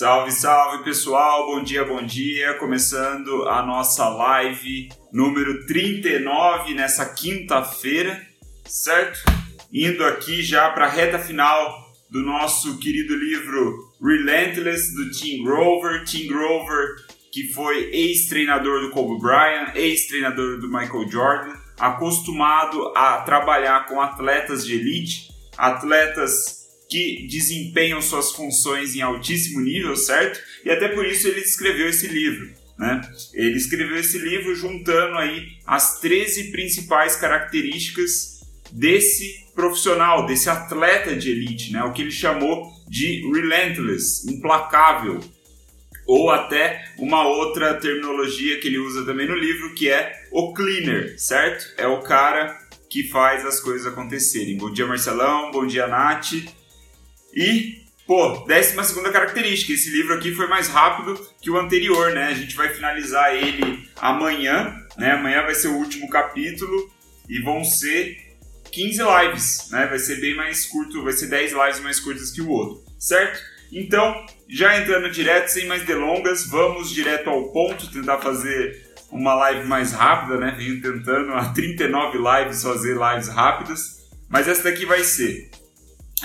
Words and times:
Salve, 0.00 0.32
salve 0.32 0.82
pessoal, 0.82 1.44
bom 1.44 1.62
dia, 1.62 1.84
bom 1.84 2.02
dia. 2.02 2.54
Começando 2.54 3.46
a 3.46 3.62
nossa 3.62 4.08
live 4.08 4.88
número 5.12 5.66
39 5.66 6.72
nessa 6.72 7.04
quinta-feira, 7.04 8.18
certo? 8.64 9.20
Indo 9.70 10.02
aqui 10.06 10.42
já 10.42 10.70
para 10.70 10.86
a 10.86 10.88
reta 10.88 11.18
final 11.18 11.92
do 12.08 12.22
nosso 12.22 12.78
querido 12.78 13.14
livro 13.14 13.92
Relentless 14.02 14.94
do 14.94 15.10
Tim 15.10 15.42
Grover. 15.42 16.02
Tim 16.06 16.28
Grover, 16.28 16.96
que 17.30 17.52
foi 17.52 17.90
ex-treinador 17.92 18.80
do 18.80 18.92
Kobe 18.92 19.20
Bryant, 19.20 19.74
ex-treinador 19.74 20.60
do 20.60 20.68
Michael 20.68 21.10
Jordan, 21.10 21.54
acostumado 21.78 22.90
a 22.96 23.18
trabalhar 23.18 23.84
com 23.84 24.00
atletas 24.00 24.64
de 24.64 24.76
elite, 24.76 25.28
atletas 25.58 26.59
que 26.90 27.26
desempenham 27.28 28.02
suas 28.02 28.32
funções 28.32 28.96
em 28.96 29.00
altíssimo 29.00 29.60
nível, 29.60 29.94
certo? 29.94 30.40
E 30.64 30.70
até 30.70 30.88
por 30.88 31.06
isso 31.06 31.28
ele 31.28 31.40
escreveu 31.40 31.88
esse 31.88 32.08
livro. 32.08 32.50
Né? 32.76 33.00
Ele 33.32 33.56
escreveu 33.56 33.96
esse 33.96 34.18
livro 34.18 34.54
juntando 34.54 35.16
aí 35.16 35.48
as 35.64 36.00
13 36.00 36.50
principais 36.50 37.14
características 37.14 38.40
desse 38.72 39.46
profissional, 39.54 40.26
desse 40.26 40.48
atleta 40.48 41.14
de 41.14 41.30
elite, 41.30 41.72
né? 41.72 41.84
o 41.84 41.92
que 41.92 42.02
ele 42.02 42.10
chamou 42.10 42.72
de 42.88 43.22
relentless, 43.32 44.28
implacável, 44.28 45.20
ou 46.06 46.30
até 46.30 46.84
uma 46.98 47.24
outra 47.24 47.74
terminologia 47.74 48.58
que 48.58 48.66
ele 48.66 48.78
usa 48.78 49.04
também 49.04 49.28
no 49.28 49.34
livro, 49.36 49.74
que 49.74 49.88
é 49.88 50.26
o 50.32 50.52
cleaner, 50.52 51.14
certo? 51.20 51.72
É 51.76 51.86
o 51.86 52.00
cara 52.00 52.58
que 52.88 53.04
faz 53.04 53.46
as 53.46 53.60
coisas 53.60 53.86
acontecerem. 53.86 54.56
Bom 54.56 54.72
dia, 54.72 54.86
Marcelão, 54.86 55.52
bom 55.52 55.64
dia, 55.64 55.86
Nath. 55.86 56.32
E, 57.34 57.82
pô, 58.06 58.44
décima 58.46 58.84
segunda 58.84 59.10
característica, 59.10 59.72
esse 59.72 59.90
livro 59.90 60.14
aqui 60.14 60.32
foi 60.34 60.48
mais 60.48 60.68
rápido 60.68 61.20
que 61.40 61.50
o 61.50 61.58
anterior, 61.58 62.12
né? 62.12 62.28
A 62.28 62.34
gente 62.34 62.56
vai 62.56 62.68
finalizar 62.68 63.34
ele 63.34 63.88
amanhã, 63.96 64.76
né? 64.96 65.12
Amanhã 65.12 65.42
vai 65.42 65.54
ser 65.54 65.68
o 65.68 65.76
último 65.76 66.08
capítulo 66.08 66.90
e 67.28 67.40
vão 67.40 67.64
ser 67.64 68.16
15 68.72 69.02
lives, 69.02 69.68
né? 69.70 69.86
Vai 69.86 69.98
ser 69.98 70.20
bem 70.20 70.34
mais 70.34 70.66
curto, 70.66 71.02
vai 71.02 71.12
ser 71.12 71.28
10 71.28 71.52
lives 71.52 71.80
mais 71.80 72.00
curtas 72.00 72.30
que 72.30 72.40
o 72.40 72.48
outro, 72.48 72.84
certo? 72.98 73.40
Então, 73.72 74.26
já 74.48 74.76
entrando 74.78 75.10
direto, 75.10 75.48
sem 75.48 75.66
mais 75.66 75.84
delongas, 75.84 76.46
vamos 76.46 76.90
direto 76.90 77.30
ao 77.30 77.52
ponto, 77.52 77.90
tentar 77.90 78.18
fazer 78.18 78.90
uma 79.10 79.34
live 79.34 79.66
mais 79.66 79.92
rápida, 79.92 80.36
né? 80.38 80.54
Venho 80.56 80.80
tentando 80.80 81.32
há 81.34 81.52
39 81.52 82.18
lives 82.18 82.62
fazer 82.62 82.96
lives 82.96 83.28
rápidas, 83.28 84.08
mas 84.28 84.48
essa 84.48 84.64
daqui 84.64 84.84
vai 84.84 85.04
ser. 85.04 85.50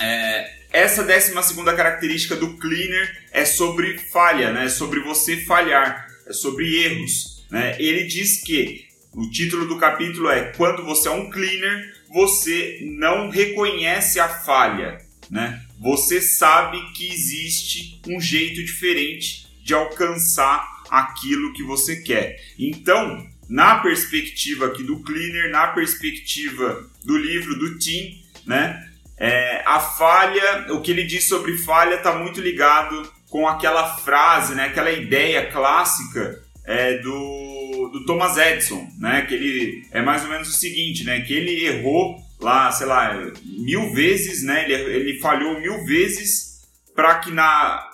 É, 0.00 0.50
essa 0.76 1.02
décima 1.02 1.42
segunda 1.42 1.74
característica 1.74 2.36
do 2.36 2.58
cleaner 2.58 3.24
é 3.32 3.44
sobre 3.44 3.96
falha, 3.98 4.52
né? 4.52 4.66
É 4.66 4.68
sobre 4.68 5.00
você 5.00 5.38
falhar, 5.38 6.06
é 6.26 6.32
sobre 6.32 6.84
erros. 6.84 7.46
Né? 7.50 7.76
Ele 7.78 8.04
diz 8.04 8.42
que 8.42 8.86
o 9.12 9.30
título 9.30 9.66
do 9.66 9.78
capítulo 9.78 10.28
é 10.28 10.52
Quando 10.52 10.84
você 10.84 11.08
é 11.08 11.12
um 11.12 11.30
cleaner, 11.30 11.94
você 12.12 12.80
não 12.82 13.30
reconhece 13.30 14.20
a 14.20 14.28
falha, 14.28 14.98
né? 15.30 15.62
Você 15.80 16.20
sabe 16.20 16.78
que 16.92 17.10
existe 17.10 18.00
um 18.06 18.20
jeito 18.20 18.62
diferente 18.64 19.46
de 19.62 19.72
alcançar 19.72 20.82
aquilo 20.90 21.52
que 21.54 21.62
você 21.62 21.96
quer. 21.96 22.38
Então, 22.58 23.26
na 23.48 23.76
perspectiva 23.78 24.66
aqui 24.66 24.82
do 24.82 25.00
cleaner, 25.00 25.50
na 25.50 25.68
perspectiva 25.68 26.88
do 27.04 27.16
livro 27.16 27.58
do 27.58 27.78
Tim, 27.78 28.22
né? 28.46 28.90
É, 29.18 29.62
a 29.64 29.80
falha, 29.80 30.66
o 30.72 30.80
que 30.80 30.90
ele 30.90 31.04
diz 31.04 31.26
sobre 31.28 31.56
falha 31.56 31.94
está 31.94 32.12
muito 32.14 32.40
ligado 32.40 33.10
com 33.30 33.48
aquela 33.48 33.96
frase, 33.96 34.54
né, 34.54 34.66
aquela 34.66 34.90
ideia 34.90 35.50
clássica 35.50 36.42
é, 36.64 36.98
do, 36.98 37.90
do 37.92 38.04
Thomas 38.04 38.36
Edison, 38.36 38.86
né, 38.98 39.22
que 39.22 39.34
ele 39.34 39.88
é 39.90 40.02
mais 40.02 40.22
ou 40.22 40.30
menos 40.30 40.48
o 40.48 40.52
seguinte, 40.52 41.04
né, 41.04 41.20
que 41.20 41.34
ele 41.34 41.66
errou 41.66 42.16
lá, 42.40 42.70
sei 42.70 42.86
lá, 42.86 43.18
mil 43.44 43.92
vezes, 43.92 44.42
né, 44.42 44.64
ele, 44.64 44.74
ele 44.74 45.20
falhou 45.20 45.60
mil 45.60 45.84
vezes 45.84 46.66
para 46.94 47.16
que 47.16 47.30
na 47.30 47.85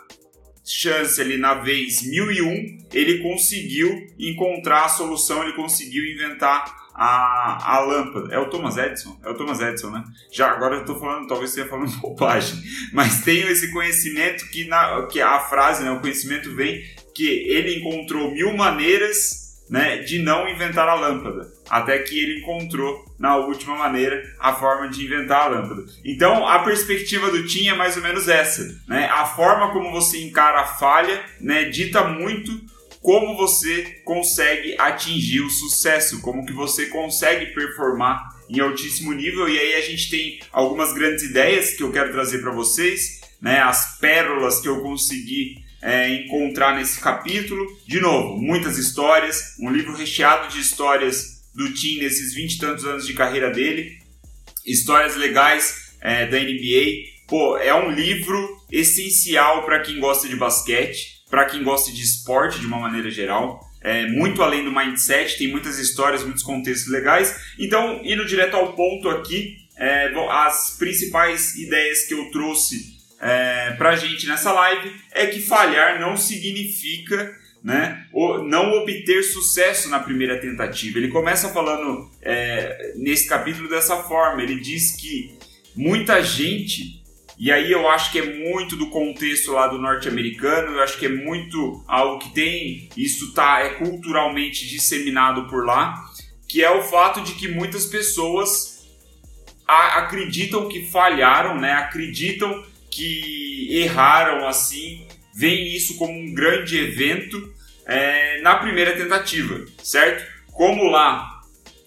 chance 0.64 1.20
ali 1.20 1.36
na 1.36 1.54
vez 1.54 2.02
mil 2.02 2.30
e 2.30 2.40
um 2.42 2.78
ele 2.92 3.18
conseguiu 3.22 4.06
encontrar 4.18 4.84
a 4.84 4.88
solução, 4.88 5.42
ele 5.42 5.54
conseguiu 5.54 6.04
inventar 6.04 6.82
a, 6.94 7.76
a 7.76 7.80
lâmpada. 7.80 8.32
É 8.34 8.38
o 8.38 8.48
Thomas 8.50 8.76
Edison? 8.76 9.18
É 9.24 9.30
o 9.30 9.34
Thomas 9.34 9.60
Edison, 9.60 9.90
né? 9.90 10.04
Já 10.30 10.50
agora 10.50 10.76
eu 10.76 10.84
tô 10.84 10.94
falando, 10.98 11.26
talvez 11.26 11.50
esteja 11.50 11.68
falando 11.68 11.90
bobagem, 12.00 12.62
mas 12.92 13.22
tenho 13.22 13.48
esse 13.48 13.72
conhecimento 13.72 14.48
que, 14.50 14.66
na, 14.66 15.06
que 15.06 15.20
a 15.20 15.40
frase, 15.40 15.82
né, 15.82 15.90
o 15.90 16.00
conhecimento 16.00 16.54
vem 16.54 16.82
que 17.14 17.26
ele 17.26 17.78
encontrou 17.78 18.30
mil 18.30 18.54
maneiras 18.54 19.41
né, 19.72 20.02
de 20.02 20.18
não 20.18 20.46
inventar 20.46 20.86
a 20.86 20.94
lâmpada, 20.94 21.50
até 21.70 21.98
que 22.00 22.18
ele 22.18 22.40
encontrou 22.40 23.06
na 23.18 23.36
última 23.36 23.74
maneira 23.74 24.22
a 24.38 24.52
forma 24.52 24.86
de 24.86 25.02
inventar 25.02 25.46
a 25.46 25.48
lâmpada. 25.48 25.86
Então 26.04 26.46
a 26.46 26.58
perspectiva 26.58 27.30
do 27.30 27.46
Tim 27.46 27.68
é 27.68 27.74
mais 27.74 27.96
ou 27.96 28.02
menos 28.02 28.28
essa, 28.28 28.78
né? 28.86 29.06
A 29.06 29.24
forma 29.24 29.72
como 29.72 29.90
você 29.90 30.22
encara 30.22 30.60
a 30.60 30.66
falha, 30.66 31.24
né, 31.40 31.64
dita 31.64 32.04
muito 32.04 32.52
como 33.00 33.34
você 33.34 34.02
consegue 34.04 34.76
atingir 34.78 35.40
o 35.40 35.48
sucesso, 35.48 36.20
como 36.20 36.44
que 36.44 36.52
você 36.52 36.86
consegue 36.86 37.46
performar 37.54 38.28
em 38.50 38.60
altíssimo 38.60 39.14
nível. 39.14 39.48
E 39.48 39.58
aí 39.58 39.74
a 39.76 39.80
gente 39.80 40.10
tem 40.10 40.38
algumas 40.52 40.92
grandes 40.92 41.24
ideias 41.24 41.70
que 41.72 41.82
eu 41.82 41.90
quero 41.90 42.12
trazer 42.12 42.42
para 42.42 42.52
vocês, 42.52 43.22
né? 43.40 43.60
As 43.60 43.98
pérolas 43.98 44.60
que 44.60 44.68
eu 44.68 44.82
consegui 44.82 45.61
é, 45.82 46.08
encontrar 46.14 46.76
nesse 46.76 47.00
capítulo. 47.00 47.66
De 47.86 48.00
novo, 48.00 48.40
muitas 48.40 48.78
histórias, 48.78 49.56
um 49.60 49.70
livro 49.70 49.94
recheado 49.94 50.48
de 50.48 50.60
histórias 50.60 51.42
do 51.54 51.72
Tim 51.74 51.98
nesses 51.98 52.32
20 52.34 52.54
e 52.54 52.58
tantos 52.58 52.84
anos 52.84 53.06
de 53.06 53.12
carreira 53.12 53.50
dele, 53.50 53.98
histórias 54.64 55.16
legais 55.16 55.96
é, 56.00 56.26
da 56.26 56.38
NBA. 56.38 57.10
Pô, 57.26 57.58
é 57.58 57.74
um 57.74 57.90
livro 57.90 58.62
essencial 58.70 59.64
para 59.64 59.80
quem 59.80 59.98
gosta 59.98 60.28
de 60.28 60.36
basquete 60.36 61.22
para 61.32 61.46
quem 61.46 61.62
gosta 61.62 61.90
de 61.90 62.02
esporte 62.02 62.60
de 62.60 62.66
uma 62.66 62.78
maneira 62.78 63.10
geral. 63.10 63.66
É, 63.80 64.06
muito 64.06 64.42
além 64.42 64.62
do 64.62 64.70
mindset, 64.70 65.38
tem 65.38 65.50
muitas 65.50 65.78
histórias, 65.78 66.22
muitos 66.22 66.42
contextos 66.42 66.92
legais. 66.92 67.34
Então, 67.58 68.02
indo 68.04 68.26
direto 68.26 68.54
ao 68.54 68.74
ponto 68.74 69.08
aqui, 69.08 69.56
é, 69.78 70.12
as 70.28 70.76
principais 70.78 71.56
ideias 71.56 72.04
que 72.04 72.12
eu 72.12 72.30
trouxe 72.30 72.91
é, 73.22 73.70
para 73.78 73.90
a 73.90 73.96
gente 73.96 74.26
nessa 74.26 74.52
live 74.52 74.92
é 75.12 75.26
que 75.26 75.40
falhar 75.40 76.00
não 76.00 76.16
significa 76.16 77.32
né, 77.62 78.04
não 78.48 78.72
obter 78.72 79.22
sucesso 79.22 79.88
na 79.88 80.00
primeira 80.00 80.40
tentativa. 80.40 80.98
Ele 80.98 81.06
começa 81.06 81.48
falando 81.50 82.10
é, 82.20 82.92
nesse 82.96 83.28
capítulo 83.28 83.68
dessa 83.68 84.02
forma: 84.02 84.42
ele 84.42 84.58
diz 84.58 84.96
que 84.96 85.38
muita 85.76 86.20
gente 86.20 87.00
e 87.38 87.50
aí 87.50 87.72
eu 87.72 87.88
acho 87.88 88.12
que 88.12 88.18
é 88.18 88.38
muito 88.38 88.76
do 88.76 88.90
contexto 88.90 89.52
lá 89.52 89.66
do 89.66 89.78
norte-americano, 89.78 90.76
eu 90.76 90.82
acho 90.82 90.98
que 90.98 91.06
é 91.06 91.08
muito 91.08 91.82
algo 91.88 92.18
que 92.18 92.30
tem, 92.30 92.88
isso 92.96 93.32
tá 93.32 93.60
é 93.60 93.70
culturalmente 93.70 94.68
disseminado 94.68 95.48
por 95.48 95.64
lá, 95.64 96.04
que 96.46 96.62
é 96.62 96.70
o 96.70 96.82
fato 96.82 97.20
de 97.22 97.32
que 97.32 97.48
muitas 97.48 97.86
pessoas 97.86 98.86
acreditam 99.66 100.68
que 100.68 100.86
falharam, 100.90 101.58
né? 101.58 101.72
Acreditam 101.72 102.62
que 102.92 103.68
erraram 103.70 104.46
assim, 104.46 105.06
veem 105.34 105.74
isso 105.74 105.96
como 105.96 106.12
um 106.12 106.34
grande 106.34 106.78
evento 106.78 107.52
é, 107.86 108.40
na 108.42 108.56
primeira 108.56 108.94
tentativa, 108.94 109.64
certo? 109.82 110.30
Como 110.52 110.84
lá, 110.84 111.40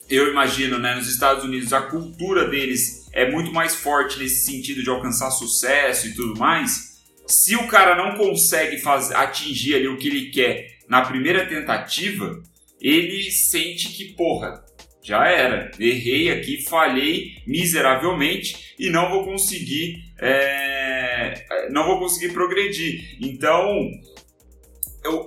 eu 0.09 0.31
imagino, 0.31 0.79
né, 0.79 0.95
nos 0.95 1.07
Estados 1.07 1.43
Unidos 1.43 1.71
a 1.71 1.81
cultura 1.81 2.47
deles 2.47 3.07
é 3.13 3.29
muito 3.29 3.53
mais 3.53 3.75
forte 3.75 4.19
nesse 4.19 4.45
sentido 4.45 4.83
de 4.83 4.89
alcançar 4.89 5.31
sucesso 5.31 6.07
e 6.07 6.15
tudo 6.15 6.37
mais, 6.37 6.95
se 7.27 7.55
o 7.55 7.67
cara 7.67 7.95
não 7.95 8.17
consegue 8.17 8.81
atingir 9.15 9.75
ali 9.75 9.87
o 9.87 9.97
que 9.97 10.07
ele 10.07 10.29
quer 10.31 10.75
na 10.87 11.01
primeira 11.01 11.45
tentativa, 11.47 12.41
ele 12.81 13.31
sente 13.31 13.89
que, 13.89 14.13
porra, 14.13 14.63
já 15.05 15.27
era, 15.27 15.69
errei 15.79 16.31
aqui, 16.31 16.63
falhei 16.63 17.35
miseravelmente 17.45 18.73
e 18.79 18.89
não 18.89 19.09
vou 19.11 19.23
conseguir, 19.23 20.03
é, 20.19 21.45
não 21.69 21.85
vou 21.85 21.99
conseguir 21.99 22.33
progredir. 22.33 23.15
Então, 23.21 23.91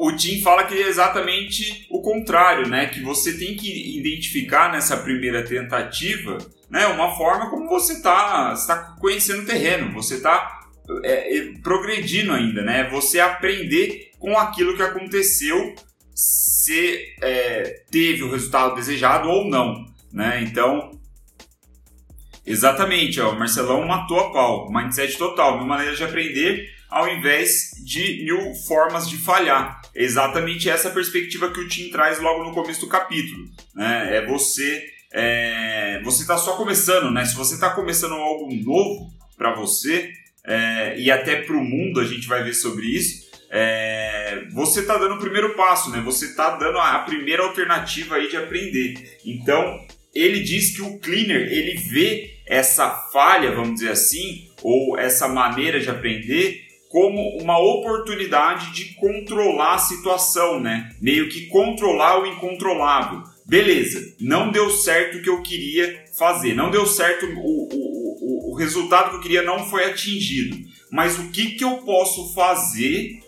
o, 0.00 0.12
Tim 0.12 0.40
fala 0.40 0.64
que 0.64 0.74
é 0.74 0.88
exatamente 0.88 1.86
o 1.90 2.02
contrário, 2.02 2.68
né? 2.68 2.86
Que 2.86 3.00
você 3.00 3.38
tem 3.38 3.56
que 3.56 3.98
identificar 3.98 4.72
nessa 4.72 4.96
primeira 4.96 5.44
tentativa 5.44 6.38
né, 6.68 6.86
uma 6.86 7.16
forma 7.16 7.48
como 7.48 7.68
você 7.68 7.94
está 7.94 8.54
tá 8.66 8.96
conhecendo 9.00 9.42
o 9.42 9.46
terreno, 9.46 9.92
você 9.92 10.16
está 10.16 10.60
é, 11.04 11.38
é, 11.38 11.52
progredindo 11.62 12.32
ainda, 12.32 12.62
né? 12.62 12.88
Você 12.90 13.20
aprender 13.20 14.10
com 14.18 14.36
aquilo 14.36 14.76
que 14.76 14.82
aconteceu, 14.82 15.74
se 16.20 17.14
é, 17.22 17.84
teve 17.92 18.24
o 18.24 18.30
resultado 18.32 18.74
desejado 18.74 19.28
ou 19.28 19.48
não, 19.48 19.86
né? 20.12 20.42
Então, 20.42 20.90
Exatamente, 22.44 23.20
ó, 23.20 23.32
o 23.32 23.38
Marcelão 23.38 23.86
matou 23.86 24.18
a 24.18 24.32
pau. 24.32 24.72
Mindset 24.72 25.18
total, 25.18 25.58
mil 25.58 25.66
maneiras 25.66 25.98
de 25.98 26.04
aprender 26.04 26.66
ao 26.88 27.06
invés 27.06 27.72
de 27.84 28.24
mil 28.24 28.54
formas 28.54 29.06
de 29.06 29.18
falhar. 29.18 29.82
É 29.94 30.02
exatamente 30.02 30.70
essa 30.70 30.88
perspectiva 30.88 31.52
que 31.52 31.60
o 31.60 31.68
Tim 31.68 31.90
traz 31.90 32.18
logo 32.18 32.44
no 32.44 32.54
começo 32.54 32.80
do 32.80 32.88
capítulo. 32.88 33.44
Né? 33.74 34.16
É 34.16 34.26
você 34.26 34.82
é, 35.12 36.00
você 36.02 36.22
está 36.22 36.38
só 36.38 36.56
começando, 36.56 37.10
né? 37.10 37.26
Se 37.26 37.36
você 37.36 37.54
está 37.54 37.68
começando 37.70 38.14
algo 38.14 38.50
novo 38.54 39.10
para 39.36 39.54
você 39.54 40.10
é, 40.42 40.98
e 40.98 41.10
até 41.10 41.42
para 41.42 41.54
o 41.54 41.62
mundo, 41.62 42.00
a 42.00 42.04
gente 42.04 42.26
vai 42.26 42.42
ver 42.42 42.54
sobre 42.54 42.86
isso. 42.86 43.27
É, 43.50 44.44
você 44.52 44.80
está 44.80 44.96
dando 44.96 45.14
o 45.14 45.20
primeiro 45.20 45.54
passo, 45.54 45.90
né? 45.90 46.00
Você 46.04 46.26
está 46.26 46.56
dando 46.56 46.78
a, 46.78 46.96
a 46.96 46.98
primeira 47.00 47.42
alternativa 47.42 48.16
aí 48.16 48.28
de 48.28 48.36
aprender. 48.36 49.18
Então 49.24 49.80
ele 50.14 50.40
diz 50.40 50.74
que 50.74 50.82
o 50.82 50.98
cleaner 50.98 51.52
ele 51.52 51.76
vê 51.76 52.38
essa 52.46 52.90
falha, 53.12 53.52
vamos 53.52 53.74
dizer 53.74 53.90
assim, 53.90 54.48
ou 54.62 54.98
essa 54.98 55.28
maneira 55.28 55.78
de 55.78 55.90
aprender 55.90 56.66
como 56.88 57.20
uma 57.40 57.58
oportunidade 57.58 58.72
de 58.72 58.94
controlar 58.94 59.74
a 59.74 59.78
situação, 59.78 60.58
né? 60.58 60.90
Meio 61.00 61.28
que 61.28 61.46
controlar 61.46 62.20
o 62.20 62.26
incontrolável. 62.26 63.22
Beleza, 63.44 64.14
não 64.20 64.50
deu 64.50 64.70
certo 64.70 65.18
o 65.18 65.22
que 65.22 65.28
eu 65.28 65.42
queria 65.42 66.04
fazer, 66.18 66.54
não 66.54 66.70
deu 66.70 66.86
certo, 66.86 67.26
o, 67.26 67.68
o, 67.72 68.50
o, 68.50 68.52
o 68.52 68.54
resultado 68.56 69.10
que 69.10 69.16
eu 69.16 69.20
queria 69.20 69.42
não 69.42 69.68
foi 69.68 69.84
atingido. 69.84 70.56
Mas 70.90 71.18
o 71.18 71.28
que, 71.30 71.52
que 71.52 71.64
eu 71.64 71.78
posso 71.78 72.34
fazer 72.34 73.20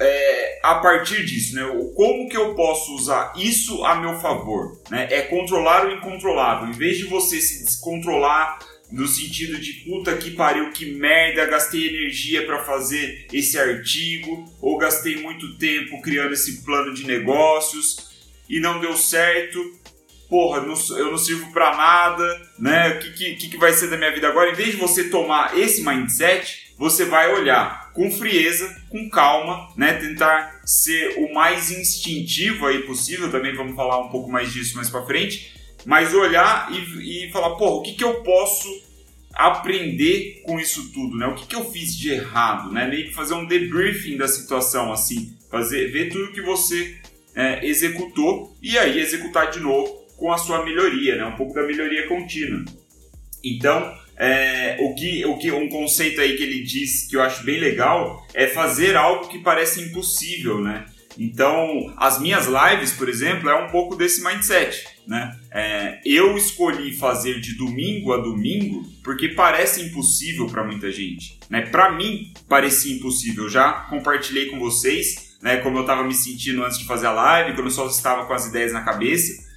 é, 0.00 0.60
a 0.62 0.76
partir 0.76 1.24
disso, 1.24 1.54
né? 1.54 1.62
Como 1.94 2.28
que 2.28 2.36
eu 2.36 2.54
posso 2.54 2.94
usar 2.94 3.32
isso 3.36 3.84
a 3.84 3.96
meu 3.96 4.18
favor? 4.20 4.80
Né? 4.90 5.08
É 5.10 5.22
controlar 5.22 5.86
o 5.86 5.92
incontrolável. 5.92 6.68
Em 6.68 6.72
vez 6.72 6.98
de 6.98 7.04
você 7.04 7.40
se 7.40 7.64
descontrolar 7.64 8.58
no 8.90 9.06
sentido 9.06 9.58
de 9.58 9.72
puta 9.84 10.16
que 10.16 10.30
pariu, 10.30 10.70
que 10.70 10.92
merda, 10.92 11.44
gastei 11.46 11.88
energia 11.88 12.46
para 12.46 12.64
fazer 12.64 13.26
esse 13.32 13.58
artigo, 13.58 14.44
ou 14.60 14.78
gastei 14.78 15.16
muito 15.16 15.58
tempo 15.58 16.00
criando 16.00 16.32
esse 16.32 16.64
plano 16.64 16.94
de 16.94 17.04
negócios 17.04 18.08
e 18.48 18.60
não 18.60 18.80
deu 18.80 18.96
certo. 18.96 19.62
Porra, 20.28 20.58
eu 20.58 21.10
não 21.10 21.18
sirvo 21.18 21.50
para 21.52 21.74
nada, 21.74 22.50
né? 22.58 22.90
O 22.90 22.98
que, 22.98 23.34
que, 23.34 23.48
que 23.48 23.56
vai 23.56 23.72
ser 23.72 23.88
da 23.88 23.96
minha 23.96 24.12
vida 24.12 24.28
agora? 24.28 24.50
Em 24.50 24.54
vez 24.54 24.72
de 24.72 24.76
você 24.76 25.04
tomar 25.04 25.58
esse 25.58 25.82
mindset, 25.82 26.74
você 26.76 27.06
vai 27.06 27.32
olhar 27.32 27.87
com 27.98 28.12
frieza, 28.12 28.80
com 28.88 29.10
calma, 29.10 29.68
né? 29.76 29.94
Tentar 29.94 30.60
ser 30.64 31.16
o 31.18 31.34
mais 31.34 31.72
instintivo 31.72 32.64
aí 32.64 32.82
possível. 32.82 33.28
Também 33.28 33.56
vamos 33.56 33.74
falar 33.74 33.98
um 33.98 34.08
pouco 34.08 34.30
mais 34.30 34.52
disso 34.52 34.76
mais 34.76 34.88
para 34.88 35.04
frente. 35.04 35.52
Mas 35.84 36.14
olhar 36.14 36.70
e, 36.72 37.26
e 37.26 37.32
falar, 37.32 37.56
porra, 37.56 37.74
o 37.74 37.82
que, 37.82 37.94
que 37.94 38.04
eu 38.04 38.22
posso 38.22 38.68
aprender 39.34 40.42
com 40.44 40.60
isso 40.60 40.92
tudo, 40.92 41.16
né? 41.16 41.26
O 41.26 41.34
que, 41.34 41.48
que 41.48 41.56
eu 41.56 41.72
fiz 41.72 41.96
de 41.96 42.10
errado, 42.10 42.70
né? 42.72 42.86
Meio 42.86 43.08
que 43.08 43.14
fazer 43.14 43.34
um 43.34 43.44
debriefing 43.44 44.16
da 44.16 44.28
situação, 44.28 44.92
assim, 44.92 45.36
fazer, 45.50 45.90
ver 45.90 46.08
tudo 46.08 46.30
que 46.30 46.40
você 46.40 46.96
é, 47.34 47.66
executou 47.66 48.56
e 48.62 48.78
aí 48.78 49.00
executar 49.00 49.50
de 49.50 49.58
novo 49.58 50.06
com 50.16 50.30
a 50.30 50.38
sua 50.38 50.64
melhoria, 50.64 51.16
né? 51.16 51.24
Um 51.24 51.36
pouco 51.36 51.52
da 51.52 51.64
melhoria 51.66 52.06
contínua. 52.06 52.64
Então, 53.42 53.92
é, 54.18 54.76
o, 54.80 54.94
que, 54.94 55.24
o 55.24 55.38
que 55.38 55.52
um 55.52 55.68
conceito 55.68 56.20
aí 56.20 56.36
que 56.36 56.42
ele 56.42 56.62
diz 56.62 57.06
que 57.08 57.16
eu 57.16 57.22
acho 57.22 57.44
bem 57.44 57.60
legal 57.60 58.26
é 58.34 58.48
fazer 58.48 58.96
algo 58.96 59.28
que 59.28 59.38
parece 59.38 59.80
impossível, 59.80 60.60
né? 60.60 60.86
Então, 61.16 61.92
as 61.96 62.20
minhas 62.20 62.46
lives, 62.46 62.92
por 62.92 63.08
exemplo, 63.08 63.48
é 63.48 63.54
um 63.54 63.68
pouco 63.68 63.96
desse 63.96 64.22
mindset, 64.22 64.86
né? 65.06 65.36
É, 65.50 66.00
eu 66.04 66.36
escolhi 66.36 66.92
fazer 66.92 67.40
de 67.40 67.56
domingo 67.56 68.12
a 68.12 68.18
domingo 68.18 68.84
porque 69.02 69.28
parece 69.30 69.82
impossível 69.82 70.46
para 70.46 70.64
muita 70.64 70.92
gente, 70.92 71.38
né? 71.50 71.62
Para 71.62 71.92
mim 71.92 72.32
parecia 72.48 72.94
impossível. 72.94 73.44
Eu 73.44 73.50
já 73.50 73.72
compartilhei 73.88 74.46
com 74.46 74.58
vocês, 74.58 75.36
né? 75.42 75.56
Como 75.58 75.78
eu 75.78 75.82
estava 75.82 76.04
me 76.04 76.14
sentindo 76.14 76.64
antes 76.64 76.78
de 76.78 76.86
fazer 76.86 77.06
a 77.06 77.12
live, 77.12 77.54
quando 77.54 77.66
eu 77.66 77.72
só 77.72 77.86
estava 77.86 78.26
com 78.26 78.32
as 78.32 78.46
ideias 78.46 78.72
na 78.72 78.82
cabeça. 78.82 79.47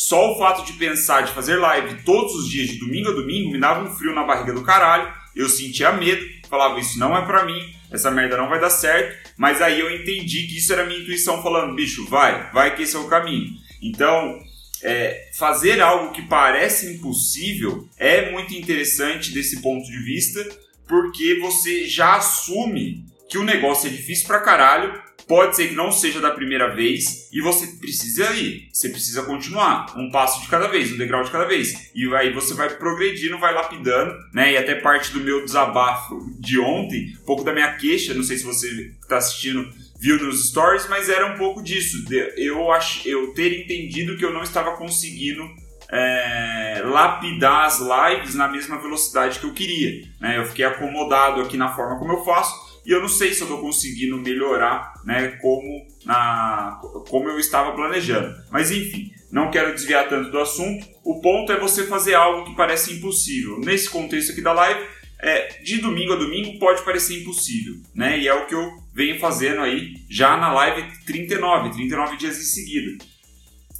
Só 0.00 0.32
o 0.32 0.38
fato 0.38 0.64
de 0.64 0.72
pensar 0.78 1.24
de 1.24 1.32
fazer 1.32 1.56
live 1.56 2.02
todos 2.04 2.34
os 2.34 2.48
dias 2.48 2.70
de 2.70 2.78
domingo 2.78 3.10
a 3.10 3.12
domingo 3.12 3.52
me 3.52 3.60
dava 3.60 3.86
um 3.86 3.94
frio 3.94 4.14
na 4.14 4.24
barriga 4.24 4.54
do 4.54 4.62
caralho. 4.62 5.12
Eu 5.36 5.46
sentia 5.46 5.92
medo, 5.92 6.26
falava 6.48 6.80
isso 6.80 6.98
não 6.98 7.14
é 7.14 7.20
para 7.26 7.44
mim, 7.44 7.74
essa 7.92 8.10
merda 8.10 8.38
não 8.38 8.48
vai 8.48 8.58
dar 8.58 8.70
certo. 8.70 9.30
Mas 9.36 9.60
aí 9.60 9.78
eu 9.78 9.94
entendi 9.94 10.46
que 10.46 10.56
isso 10.56 10.72
era 10.72 10.86
minha 10.86 11.00
intuição 11.00 11.42
falando, 11.42 11.74
bicho, 11.74 12.08
vai, 12.08 12.50
vai 12.50 12.74
que 12.74 12.84
esse 12.84 12.96
é 12.96 12.98
o 12.98 13.08
caminho. 13.08 13.50
Então, 13.82 14.40
é, 14.82 15.28
fazer 15.34 15.82
algo 15.82 16.14
que 16.14 16.22
parece 16.22 16.94
impossível 16.94 17.86
é 17.98 18.30
muito 18.30 18.54
interessante 18.54 19.34
desse 19.34 19.60
ponto 19.60 19.84
de 19.84 20.02
vista, 20.02 20.48
porque 20.88 21.38
você 21.42 21.86
já 21.86 22.16
assume 22.16 23.04
que 23.28 23.36
o 23.36 23.44
negócio 23.44 23.86
é 23.86 23.92
difícil 23.92 24.26
pra 24.26 24.40
caralho, 24.40 24.98
Pode 25.30 25.54
ser 25.54 25.68
que 25.68 25.76
não 25.76 25.92
seja 25.92 26.20
da 26.20 26.32
primeira 26.32 26.74
vez 26.74 27.28
e 27.32 27.40
você 27.40 27.64
precisa 27.78 28.32
ir, 28.32 28.68
você 28.72 28.88
precisa 28.88 29.22
continuar, 29.22 29.96
um 29.96 30.10
passo 30.10 30.40
de 30.40 30.48
cada 30.48 30.66
vez, 30.66 30.92
um 30.92 30.96
degrau 30.96 31.22
de 31.22 31.30
cada 31.30 31.44
vez. 31.44 31.92
E 31.94 32.12
aí 32.16 32.32
você 32.32 32.52
vai 32.52 32.68
progredindo, 32.68 33.38
vai 33.38 33.54
lapidando, 33.54 34.12
né? 34.34 34.54
E 34.54 34.56
até 34.56 34.74
parte 34.74 35.12
do 35.12 35.20
meu 35.20 35.44
desabafo 35.44 36.18
de 36.36 36.58
ontem, 36.58 37.16
um 37.22 37.24
pouco 37.24 37.44
da 37.44 37.52
minha 37.52 37.72
queixa, 37.76 38.12
não 38.12 38.24
sei 38.24 38.38
se 38.38 38.44
você 38.44 38.92
está 39.00 39.18
assistindo 39.18 39.72
viu 40.00 40.18
nos 40.18 40.48
stories, 40.48 40.88
mas 40.88 41.08
era 41.08 41.32
um 41.32 41.38
pouco 41.38 41.62
disso. 41.62 42.04
Eu, 42.36 42.72
ach, 42.72 43.06
eu 43.06 43.32
ter 43.32 43.56
entendido 43.56 44.16
que 44.16 44.24
eu 44.24 44.32
não 44.32 44.42
estava 44.42 44.72
conseguindo 44.72 45.48
é, 45.92 46.82
lapidar 46.84 47.66
as 47.66 47.78
lives 47.78 48.34
na 48.34 48.48
mesma 48.48 48.78
velocidade 48.78 49.38
que 49.38 49.46
eu 49.46 49.52
queria. 49.52 50.08
Né? 50.20 50.38
Eu 50.38 50.46
fiquei 50.46 50.64
acomodado 50.64 51.40
aqui 51.40 51.56
na 51.56 51.68
forma 51.68 52.00
como 52.00 52.14
eu 52.14 52.24
faço 52.24 52.69
e 52.90 52.92
eu 52.92 53.00
não 53.00 53.08
sei 53.08 53.32
se 53.32 53.40
eu 53.40 53.44
estou 53.44 53.60
conseguindo 53.60 54.18
melhorar 54.18 54.94
né, 55.04 55.28
como, 55.40 55.86
na, 56.04 56.80
como 57.08 57.28
eu 57.28 57.38
estava 57.38 57.70
planejando. 57.70 58.34
Mas 58.50 58.72
enfim, 58.72 59.12
não 59.30 59.48
quero 59.48 59.72
desviar 59.72 60.08
tanto 60.08 60.28
do 60.28 60.40
assunto. 60.40 60.84
O 61.04 61.20
ponto 61.20 61.52
é 61.52 61.60
você 61.60 61.86
fazer 61.86 62.14
algo 62.14 62.46
que 62.46 62.56
parece 62.56 62.94
impossível. 62.94 63.60
Nesse 63.60 63.88
contexto 63.88 64.32
aqui 64.32 64.42
da 64.42 64.52
live, 64.52 64.84
é, 65.20 65.60
de 65.62 65.78
domingo 65.78 66.14
a 66.14 66.16
domingo 66.16 66.58
pode 66.58 66.82
parecer 66.82 67.20
impossível, 67.20 67.74
né? 67.94 68.18
E 68.18 68.26
é 68.26 68.34
o 68.34 68.46
que 68.46 68.56
eu 68.56 68.68
venho 68.92 69.20
fazendo 69.20 69.60
aí 69.60 69.94
já 70.10 70.36
na 70.36 70.52
live 70.52 70.82
39, 71.06 71.70
39 71.70 72.16
dias 72.16 72.38
em 72.38 72.42
seguida. 72.42 73.04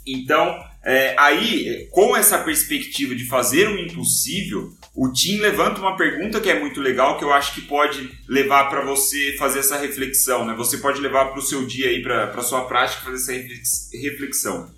Então, 0.06 0.56
é, 0.84 1.14
aí, 1.18 1.88
com 1.90 2.16
essa 2.16 2.38
perspectiva 2.38 3.14
de 3.14 3.26
fazer 3.26 3.68
o 3.68 3.78
impossível, 3.78 4.72
o 4.94 5.12
Tim 5.12 5.36
levanta 5.36 5.80
uma 5.80 5.96
pergunta 5.96 6.40
que 6.40 6.48
é 6.48 6.58
muito 6.58 6.80
legal, 6.80 7.18
que 7.18 7.24
eu 7.24 7.32
acho 7.32 7.54
que 7.54 7.62
pode 7.62 8.10
levar 8.26 8.70
para 8.70 8.80
você 8.84 9.36
fazer 9.38 9.60
essa 9.60 9.78
reflexão, 9.78 10.46
né? 10.46 10.54
Você 10.56 10.78
pode 10.78 11.00
levar 11.00 11.26
para 11.26 11.38
o 11.38 11.42
seu 11.42 11.66
dia 11.66 11.88
aí, 11.88 12.02
para 12.02 12.42
sua 12.42 12.64
prática, 12.64 13.04
fazer 13.04 13.16
essa 13.16 13.96
reflexão. 13.96 14.70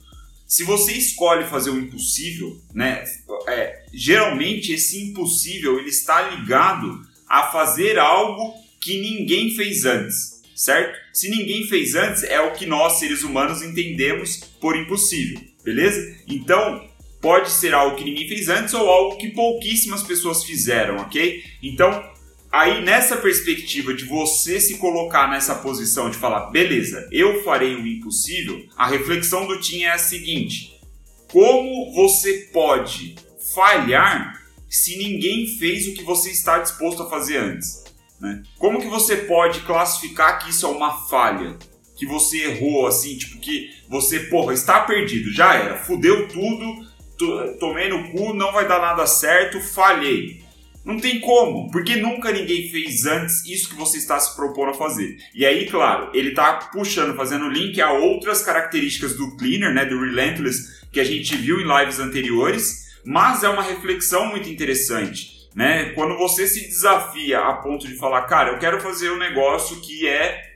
Se 0.47 0.65
você 0.65 0.93
escolhe 0.93 1.47
fazer 1.47 1.71
o 1.71 1.79
impossível, 1.79 2.61
né? 2.75 3.05
É, 3.49 3.85
geralmente 3.93 4.73
esse 4.73 5.03
impossível 5.03 5.79
ele 5.79 5.88
está 5.88 6.31
ligado 6.31 7.00
a 7.29 7.45
fazer 7.45 7.99
algo 7.99 8.55
que 8.81 9.00
ninguém 9.00 9.55
fez 9.55 9.85
antes, 9.85 10.43
certo? 10.55 10.99
Se 11.12 11.31
ninguém 11.31 11.67
fez 11.67 11.95
antes, 11.95 12.23
é 12.25 12.41
o 12.41 12.53
que 12.53 12.67
nós 12.67 12.99
seres 12.99 13.23
humanos 13.23 13.62
entendemos 13.62 14.41
por 14.61 14.76
impossível, 14.76 15.41
beleza? 15.64 16.16
Então 16.26 16.88
pode 17.21 17.50
ser 17.50 17.73
algo 17.73 17.97
que 17.97 18.04
ninguém 18.04 18.28
fez 18.28 18.49
antes 18.49 18.75
ou 18.75 18.88
algo 18.88 19.16
que 19.16 19.31
pouquíssimas 19.31 20.02
pessoas 20.02 20.42
fizeram, 20.42 20.97
ok? 20.97 21.42
Então, 21.62 22.04
aí 22.50 22.83
nessa 22.85 23.16
perspectiva 23.16 23.95
de 23.95 24.04
você 24.04 24.61
se 24.61 24.78
colocar 24.78 25.31
nessa 25.31 25.54
posição 25.54 26.11
de 26.11 26.16
falar, 26.16 26.50
beleza, 26.50 27.09
eu 27.12 27.42
farei 27.45 27.76
o 27.76 27.87
impossível, 27.87 28.66
a 28.76 28.88
reflexão 28.88 29.47
do 29.47 29.61
Tim 29.61 29.85
é 29.85 29.92
a 29.92 29.99
seguinte: 29.99 30.81
como 31.31 31.92
você 31.95 32.50
pode 32.52 33.14
falhar 33.54 34.42
se 34.69 34.97
ninguém 34.97 35.47
fez 35.47 35.87
o 35.87 35.95
que 35.95 36.02
você 36.02 36.31
está 36.31 36.59
disposto 36.59 37.04
a 37.04 37.11
fazer 37.11 37.37
antes? 37.37 37.85
Né? 38.21 38.42
Como 38.59 38.81
que 38.81 38.88
você 38.88 39.16
pode 39.16 39.61
classificar 39.61 40.42
que 40.42 40.50
isso 40.50 40.66
é 40.66 40.69
uma 40.69 41.09
falha? 41.09 41.57
Que 41.97 42.07
você 42.07 42.45
errou, 42.45 42.87
assim, 42.87 43.17
tipo, 43.17 43.39
que 43.39 43.71
você, 43.89 44.21
porra, 44.21 44.55
está 44.55 44.81
perdido, 44.81 45.33
já 45.33 45.55
era, 45.55 45.77
fudeu 45.77 46.27
tudo, 46.29 46.87
tomei 47.59 47.89
no 47.89 48.11
cu, 48.11 48.35
não 48.35 48.53
vai 48.53 48.67
dar 48.67 48.81
nada 48.81 49.07
certo, 49.07 49.61
falhei. 49.61 50.43
Não 50.85 50.99
tem 50.99 51.21
como, 51.21 51.71
porque 51.71 51.95
nunca 51.95 52.33
ninguém 52.33 52.69
fez 52.69 53.07
antes 53.07 53.47
isso 53.47 53.69
que 53.69 53.77
você 53.77 53.99
está 53.99 54.19
se 54.19 54.35
propondo 54.35 54.71
a 54.71 54.75
fazer. 54.75 55.17
E 55.33 55.47
aí, 55.47 55.71
claro, 55.71 56.11
ele 56.13 56.31
está 56.31 56.55
puxando, 56.73 57.15
fazendo 57.15 57.49
link 57.49 57.81
a 57.81 57.93
outras 57.93 58.43
características 58.43 59.17
do 59.17 59.37
Cleaner, 59.37 59.73
né, 59.73 59.85
do 59.85 60.01
Relentless, 60.01 60.83
que 60.91 60.99
a 60.99 61.05
gente 61.05 61.37
viu 61.37 61.61
em 61.61 61.79
lives 61.79 62.01
anteriores, 62.01 62.99
mas 63.05 63.45
é 63.45 63.49
uma 63.49 63.63
reflexão 63.63 64.27
muito 64.27 64.49
interessante, 64.49 65.49
né? 65.55 65.91
Quando 65.91 66.17
você 66.19 66.49
se 66.49 66.67
desafia 66.67 67.39
a 67.39 67.55
ponto 67.55 67.87
de 67.87 67.95
falar, 67.95 68.23
cara, 68.23 68.51
eu 68.51 68.59
quero 68.59 68.81
fazer 68.81 69.11
um 69.11 69.19
negócio 69.19 69.81
que 69.81 70.09
é 70.09 70.51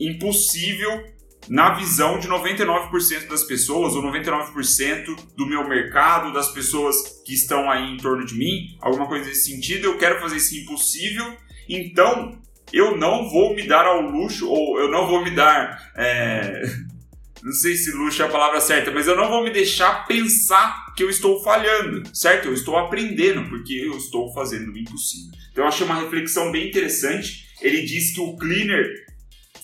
impossível 0.00 1.04
na 1.48 1.74
visão 1.74 2.18
de 2.18 2.28
99% 2.28 3.28
das 3.28 3.44
pessoas, 3.44 3.94
ou 3.94 4.02
99% 4.02 5.16
do 5.36 5.46
meu 5.46 5.66
mercado, 5.68 6.32
das 6.32 6.52
pessoas 6.52 7.22
que 7.24 7.34
estão 7.34 7.70
aí 7.70 7.92
em 7.92 7.96
torno 7.96 8.24
de 8.24 8.34
mim, 8.34 8.76
alguma 8.80 9.06
coisa 9.06 9.26
nesse 9.26 9.50
sentido, 9.50 9.86
eu 9.86 9.98
quero 9.98 10.20
fazer 10.20 10.36
isso 10.36 10.56
impossível, 10.56 11.36
então 11.68 12.40
eu 12.72 12.96
não 12.96 13.28
vou 13.28 13.54
me 13.54 13.66
dar 13.66 13.84
ao 13.84 14.00
luxo, 14.00 14.48
ou 14.48 14.78
eu 14.78 14.90
não 14.90 15.06
vou 15.06 15.24
me 15.24 15.30
dar. 15.30 15.90
É... 15.96 16.62
Não 17.42 17.52
sei 17.52 17.74
se 17.74 17.90
luxo 17.92 18.20
é 18.20 18.26
a 18.26 18.28
palavra 18.28 18.60
certa, 18.60 18.90
mas 18.90 19.06
eu 19.06 19.16
não 19.16 19.30
vou 19.30 19.42
me 19.42 19.48
deixar 19.48 20.06
pensar 20.06 20.92
que 20.94 21.02
eu 21.02 21.08
estou 21.08 21.42
falhando, 21.42 22.02
certo? 22.14 22.48
Eu 22.48 22.52
estou 22.52 22.76
aprendendo, 22.76 23.48
porque 23.48 23.72
eu 23.72 23.96
estou 23.96 24.30
fazendo 24.34 24.70
o 24.70 24.76
impossível. 24.76 25.32
Então 25.50 25.64
eu 25.64 25.68
achei 25.68 25.86
uma 25.86 25.98
reflexão 25.98 26.52
bem 26.52 26.68
interessante. 26.68 27.46
Ele 27.62 27.80
diz 27.80 28.14
que 28.14 28.20
o 28.20 28.36
cleaner 28.36 28.92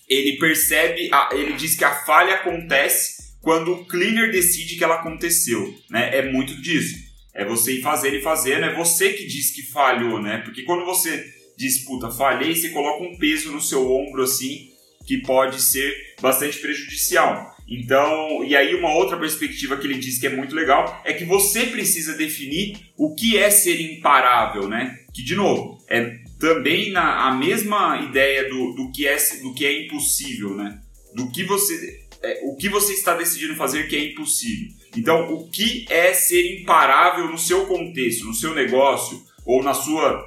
ele 0.08 0.38
percebe, 0.38 1.08
a, 1.12 1.30
ele 1.32 1.54
diz 1.54 1.74
que 1.74 1.84
a 1.84 1.94
falha 2.04 2.34
acontece 2.34 3.36
quando 3.40 3.72
o 3.72 3.84
cleaner 3.84 4.30
decide 4.30 4.76
que 4.76 4.84
ela 4.84 4.96
aconteceu, 4.96 5.72
né? 5.90 6.18
É 6.18 6.30
muito 6.30 6.60
disso. 6.60 6.96
É 7.34 7.44
você 7.44 7.78
ir 7.78 7.82
fazer 7.82 8.14
e 8.14 8.22
fazer, 8.22 8.62
é 8.62 8.74
você 8.74 9.12
que 9.12 9.26
diz 9.26 9.54
que 9.54 9.62
falhou, 9.70 10.20
né? 10.20 10.38
Porque 10.38 10.62
quando 10.62 10.84
você 10.84 11.24
diz, 11.56 11.84
puta, 11.84 12.10
falhei, 12.10 12.54
você 12.54 12.70
coloca 12.70 13.04
um 13.04 13.16
peso 13.16 13.52
no 13.52 13.60
seu 13.60 13.90
ombro 13.90 14.22
assim 14.22 14.70
que 15.06 15.18
pode 15.18 15.62
ser 15.62 15.94
bastante 16.20 16.58
prejudicial. 16.58 17.54
Então, 17.68 18.44
e 18.44 18.54
aí 18.54 18.74
uma 18.74 18.94
outra 18.94 19.16
perspectiva 19.16 19.76
que 19.76 19.86
ele 19.86 19.98
diz 19.98 20.18
que 20.18 20.26
é 20.26 20.34
muito 20.34 20.54
legal 20.54 21.02
é 21.04 21.12
que 21.12 21.24
você 21.24 21.66
precisa 21.66 22.14
definir 22.14 22.76
o 22.96 23.14
que 23.14 23.36
é 23.36 23.50
ser 23.50 23.80
imparável, 23.80 24.68
né? 24.68 24.98
Que 25.12 25.22
de 25.22 25.34
novo, 25.34 25.78
é 25.88 26.18
também 26.38 26.90
na 26.90 27.28
a 27.28 27.34
mesma 27.34 28.00
ideia 28.00 28.48
do, 28.48 28.72
do, 28.72 28.92
que 28.92 29.06
é, 29.06 29.16
do 29.42 29.54
que 29.54 29.64
é 29.64 29.84
impossível, 29.84 30.54
né? 30.54 30.80
Do 31.14 31.30
que 31.30 31.44
você 31.44 32.06
é, 32.22 32.40
o 32.44 32.56
que 32.56 32.68
você 32.68 32.92
está 32.92 33.14
decidindo 33.14 33.54
fazer 33.54 33.88
que 33.88 33.96
é 33.96 34.12
impossível. 34.12 34.68
Então, 34.96 35.32
o 35.32 35.48
que 35.50 35.86
é 35.88 36.12
ser 36.12 36.60
imparável 36.60 37.28
no 37.28 37.38
seu 37.38 37.66
contexto, 37.66 38.24
no 38.24 38.34
seu 38.34 38.54
negócio 38.54 39.22
ou 39.44 39.62
na 39.62 39.74
sua 39.74 40.24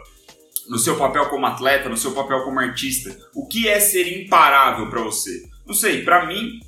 no 0.70 0.78
seu 0.78 0.96
papel 0.98 1.28
como 1.30 1.48
atleta, 1.48 1.90
no 1.90 1.98
seu 1.98 2.12
papel 2.12 2.44
como 2.44 2.60
artista? 2.60 3.16
O 3.34 3.48
que 3.48 3.68
é 3.68 3.80
ser 3.80 4.22
imparável 4.22 4.88
para 4.90 5.02
você? 5.02 5.44
Não 5.66 5.74
sei, 5.74 6.04
para 6.04 6.28
mim, 6.28 6.60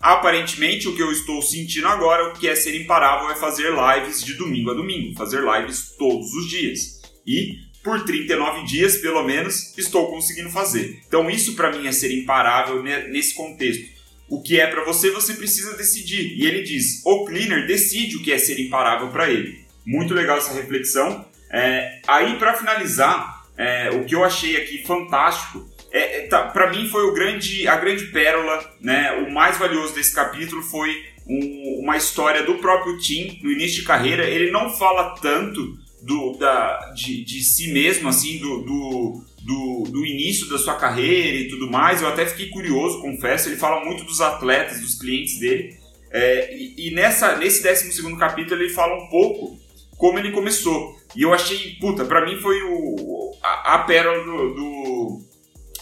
aparentemente 0.00 0.88
o 0.88 0.94
que 0.94 1.02
eu 1.02 1.12
estou 1.12 1.40
sentindo 1.40 1.86
agora, 1.86 2.28
o 2.28 2.32
que 2.32 2.48
é 2.48 2.54
ser 2.56 2.80
imparável 2.80 3.30
é 3.30 3.36
fazer 3.36 3.70
lives 3.70 4.24
de 4.24 4.34
domingo 4.34 4.70
a 4.70 4.74
domingo, 4.74 5.16
fazer 5.16 5.40
lives 5.42 5.94
todos 5.96 6.32
os 6.34 6.50
dias. 6.50 7.00
E 7.26 7.67
por 7.88 8.04
39 8.04 8.66
dias, 8.66 8.98
pelo 8.98 9.22
menos, 9.22 9.72
estou 9.78 10.10
conseguindo 10.10 10.50
fazer. 10.50 11.00
Então, 11.08 11.30
isso 11.30 11.56
para 11.56 11.72
mim 11.72 11.86
é 11.86 11.92
ser 11.92 12.12
imparável 12.12 12.82
nesse 12.82 13.32
contexto. 13.32 13.96
O 14.28 14.42
que 14.42 14.60
é 14.60 14.66
para 14.66 14.84
você, 14.84 15.10
você 15.10 15.32
precisa 15.32 15.74
decidir. 15.74 16.34
E 16.36 16.44
ele 16.44 16.62
diz: 16.62 17.00
o 17.06 17.24
cleaner 17.24 17.66
decide 17.66 18.16
o 18.16 18.22
que 18.22 18.30
é 18.30 18.36
ser 18.36 18.60
imparável 18.60 19.08
para 19.08 19.30
ele. 19.30 19.64
Muito 19.86 20.12
legal 20.12 20.36
essa 20.36 20.52
reflexão. 20.52 21.24
É, 21.50 22.02
aí, 22.06 22.36
para 22.36 22.52
finalizar, 22.52 23.46
é, 23.56 23.88
o 23.88 24.04
que 24.04 24.14
eu 24.14 24.22
achei 24.22 24.58
aqui 24.58 24.84
fantástico 24.84 25.66
é, 25.90 26.18
é 26.18 26.26
tá, 26.26 26.42
para 26.42 26.70
mim 26.70 26.90
foi 26.90 27.04
o 27.04 27.14
grande, 27.14 27.66
a 27.66 27.76
grande 27.76 28.04
pérola, 28.08 28.70
né? 28.82 29.12
O 29.12 29.32
mais 29.32 29.56
valioso 29.56 29.94
desse 29.94 30.14
capítulo 30.14 30.60
foi 30.62 30.94
um, 31.26 31.80
uma 31.84 31.96
história 31.96 32.42
do 32.42 32.56
próprio 32.56 32.98
Tim 32.98 33.40
no 33.42 33.50
início 33.50 33.80
de 33.80 33.86
carreira. 33.86 34.26
Ele 34.26 34.50
não 34.50 34.68
fala 34.68 35.14
tanto 35.22 35.87
do, 36.02 36.32
da, 36.38 36.92
de, 36.94 37.24
de 37.24 37.42
si 37.42 37.72
mesmo, 37.72 38.08
assim, 38.08 38.38
do, 38.38 38.62
do, 38.62 39.24
do, 39.42 39.90
do, 39.90 40.06
início 40.06 40.48
da 40.48 40.58
sua 40.58 40.74
carreira 40.74 41.38
e 41.38 41.48
tudo 41.48 41.70
mais. 41.70 42.00
Eu 42.00 42.08
até 42.08 42.26
fiquei 42.26 42.48
curioso, 42.48 43.00
confesso. 43.00 43.48
Ele 43.48 43.56
fala 43.56 43.84
muito 43.84 44.04
dos 44.04 44.20
atletas, 44.20 44.80
dos 44.80 44.98
clientes 44.98 45.38
dele. 45.38 45.76
É, 46.10 46.54
e, 46.56 46.88
e, 46.88 46.94
nessa, 46.94 47.36
nesse 47.36 47.62
12 47.62 48.16
capítulo 48.16 48.62
ele 48.62 48.72
fala 48.72 48.96
um 49.02 49.08
pouco 49.08 49.58
como 49.96 50.18
ele 50.18 50.30
começou. 50.30 50.96
E 51.14 51.22
eu 51.22 51.34
achei, 51.34 51.76
puta, 51.80 52.04
pra 52.04 52.24
mim 52.24 52.36
foi 52.36 52.62
o, 52.62 53.36
a, 53.42 53.74
a 53.74 53.78
pérola 53.80 54.24
do, 54.24 54.54
do, 54.54 55.22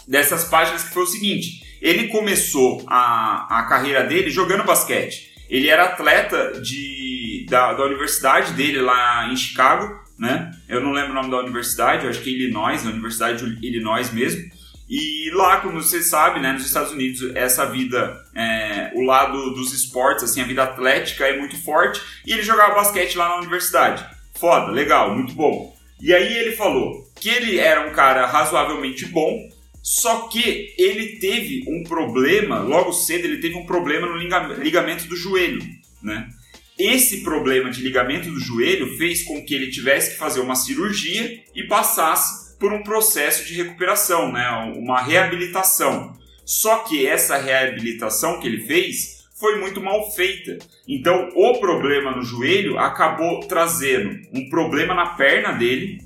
dessas 0.07 0.45
páginas 0.45 0.83
que 0.83 0.93
foi 0.93 1.03
o 1.03 1.07
seguinte: 1.07 1.63
ele 1.81 2.07
começou 2.07 2.83
a, 2.87 3.59
a 3.59 3.63
carreira 3.63 4.03
dele 4.03 4.29
jogando 4.29 4.63
basquete. 4.63 5.27
Ele 5.49 5.69
era 5.69 5.85
atleta 5.85 6.59
de, 6.61 7.45
da, 7.47 7.73
da 7.73 7.85
universidade 7.85 8.51
dele 8.51 8.81
lá 8.81 9.29
em 9.31 9.35
Chicago 9.37 10.06
né? 10.17 10.51
Eu 10.67 10.81
não 10.81 10.91
lembro 10.91 11.11
o 11.11 11.15
nome 11.15 11.29
da 11.29 11.39
universidade, 11.39 12.05
eu 12.05 12.09
acho 12.09 12.21
que 12.21 12.29
é 12.29 12.33
Illinois, 12.33 12.85
a 12.85 12.89
Universidade 12.89 13.55
de 13.55 13.65
Illinois 13.65 14.11
mesmo. 14.11 14.49
E 14.89 15.29
lá, 15.33 15.57
como 15.59 15.81
você 15.81 16.01
sabe, 16.01 16.39
né, 16.39 16.53
nos 16.53 16.65
Estados 16.65 16.93
Unidos, 16.93 17.35
essa 17.35 17.65
vida, 17.65 18.23
é, 18.33 18.91
o 18.95 19.01
lado 19.01 19.53
dos 19.53 19.73
esportes, 19.73 20.23
assim, 20.23 20.41
a 20.41 20.45
vida 20.45 20.63
atlética 20.63 21.25
é 21.25 21.37
muito 21.37 21.61
forte. 21.61 22.01
E 22.25 22.31
ele 22.31 22.41
jogava 22.41 22.75
basquete 22.75 23.17
lá 23.17 23.27
na 23.29 23.37
universidade. 23.37 24.05
Foda, 24.33 24.71
legal, 24.71 25.13
muito 25.13 25.33
bom. 25.33 25.75
E 26.01 26.13
aí 26.13 26.37
ele 26.37 26.55
falou 26.55 27.03
que 27.19 27.27
ele 27.27 27.57
era 27.57 27.87
um 27.87 27.91
cara 27.91 28.25
razoavelmente 28.27 29.05
bom, 29.07 29.49
só 29.83 30.27
que 30.27 30.73
ele 30.77 31.17
teve 31.17 31.65
um 31.67 31.83
problema, 31.83 32.59
logo 32.59 32.93
cedo 32.93 33.25
ele 33.25 33.37
teve 33.37 33.55
um 33.55 33.65
problema 33.65 34.07
no 34.07 34.17
ligamento 34.17 35.07
do 35.07 35.15
joelho, 35.15 35.61
né? 36.01 36.29
Esse 36.77 37.23
problema 37.23 37.71
de 37.71 37.81
ligamento 37.81 38.29
do 38.29 38.39
joelho 38.39 38.97
fez 38.97 39.23
com 39.23 39.43
que 39.43 39.55
ele 39.55 39.71
tivesse 39.71 40.11
que 40.11 40.17
fazer 40.17 40.39
uma 40.41 40.55
cirurgia 40.55 41.43
e 41.55 41.63
passasse 41.63 42.55
por 42.59 42.71
um 42.71 42.83
processo 42.83 43.45
de 43.45 43.55
recuperação, 43.55 44.31
né? 44.31 44.47
uma 44.75 45.01
reabilitação. 45.01 46.13
Só 46.45 46.77
que 46.79 47.05
essa 47.05 47.37
reabilitação 47.37 48.39
que 48.39 48.47
ele 48.47 48.65
fez 48.65 49.25
foi 49.39 49.59
muito 49.59 49.81
mal 49.81 50.11
feita. 50.11 50.57
Então, 50.87 51.29
o 51.35 51.59
problema 51.59 52.11
no 52.11 52.23
joelho 52.23 52.77
acabou 52.79 53.41
trazendo 53.41 54.19
um 54.33 54.49
problema 54.49 54.93
na 54.93 55.07
perna 55.07 55.51
dele, 55.51 56.01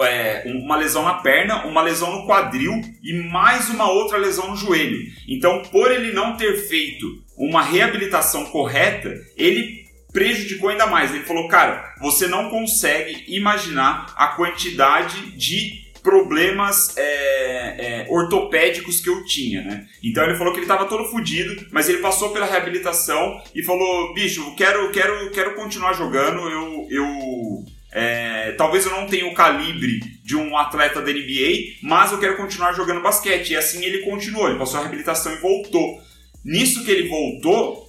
é, 0.00 0.44
uma 0.46 0.76
lesão 0.76 1.04
na 1.04 1.14
perna, 1.14 1.64
uma 1.66 1.82
lesão 1.82 2.12
no 2.12 2.26
quadril 2.26 2.80
e 3.02 3.12
mais 3.30 3.68
uma 3.70 3.90
outra 3.90 4.18
lesão 4.18 4.50
no 4.50 4.56
joelho. 4.56 4.98
Então, 5.28 5.62
por 5.70 5.90
ele 5.90 6.12
não 6.12 6.36
ter 6.36 6.56
feito 6.68 7.06
uma 7.36 7.62
reabilitação 7.62 8.46
correta, 8.46 9.14
ele 9.36 9.82
prejudicou 10.12 10.68
ainda 10.68 10.86
mais. 10.86 11.12
Ele 11.14 11.24
falou, 11.24 11.48
cara, 11.48 11.94
você 12.00 12.26
não 12.26 12.50
consegue 12.50 13.24
imaginar 13.28 14.12
a 14.16 14.28
quantidade 14.28 15.36
de 15.36 15.82
problemas 16.02 16.96
é, 16.96 17.02
é, 17.04 18.06
ortopédicos 18.10 19.00
que 19.00 19.08
eu 19.08 19.24
tinha, 19.24 19.62
né? 19.62 19.86
Então 20.02 20.24
ele 20.24 20.34
falou 20.34 20.52
que 20.52 20.58
ele 20.58 20.64
estava 20.64 20.86
todo 20.86 21.08
fodido, 21.08 21.66
mas 21.70 21.88
ele 21.88 21.98
passou 21.98 22.30
pela 22.30 22.44
reabilitação 22.44 23.40
e 23.54 23.62
falou, 23.62 24.12
bicho, 24.12 24.54
quero, 24.56 24.90
quero, 24.90 25.30
quero 25.30 25.54
continuar 25.54 25.92
jogando, 25.92 26.40
eu, 26.48 26.86
eu 26.90 27.64
é, 27.92 28.52
talvez 28.52 28.86
eu 28.86 28.92
não 28.92 29.06
tenha 29.06 29.26
o 29.26 29.34
calibre 29.34 30.00
de 30.24 30.34
um 30.34 30.56
atleta 30.56 31.00
da 31.00 31.12
NBA, 31.12 31.76
mas 31.82 32.10
eu 32.10 32.18
quero 32.18 32.36
continuar 32.36 32.72
jogando 32.72 33.02
basquete. 33.02 33.50
E 33.50 33.56
assim 33.56 33.84
ele 33.84 33.98
continuou, 33.98 34.48
ele 34.48 34.58
passou 34.58 34.78
a 34.78 34.82
reabilitação 34.82 35.32
e 35.32 35.40
voltou. 35.40 36.00
Nisso 36.44 36.84
que 36.84 36.90
ele 36.90 37.08
voltou, 37.08 37.88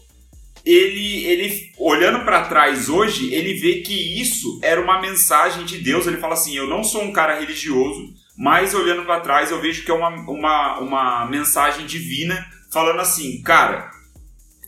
ele, 0.66 1.26
ele 1.26 1.72
olhando 1.78 2.24
para 2.26 2.46
trás 2.46 2.90
hoje, 2.90 3.34
ele 3.34 3.54
vê 3.54 3.82
que 3.82 4.22
isso 4.22 4.60
era 4.62 4.82
uma 4.82 5.02
mensagem 5.02 5.66
de 5.66 5.78
Deus. 5.80 6.06
Ele 6.06 6.18
fala 6.18 6.34
assim: 6.34 6.56
Eu 6.56 6.68
não 6.68 6.84
sou 6.84 7.02
um 7.02 7.14
cara 7.14 7.40
religioso, 7.40 8.14
mas 8.38 8.74
olhando 8.74 9.06
para 9.06 9.22
trás 9.22 9.52
eu 9.52 9.62
vejo 9.62 9.86
que 9.86 9.92
é 9.92 9.94
uma, 9.94 10.10
uma, 10.10 10.80
uma 10.80 11.26
mensagem 11.28 11.86
divina 11.86 12.46
falando 12.72 13.00
assim, 13.00 13.42
cara, 13.44 13.92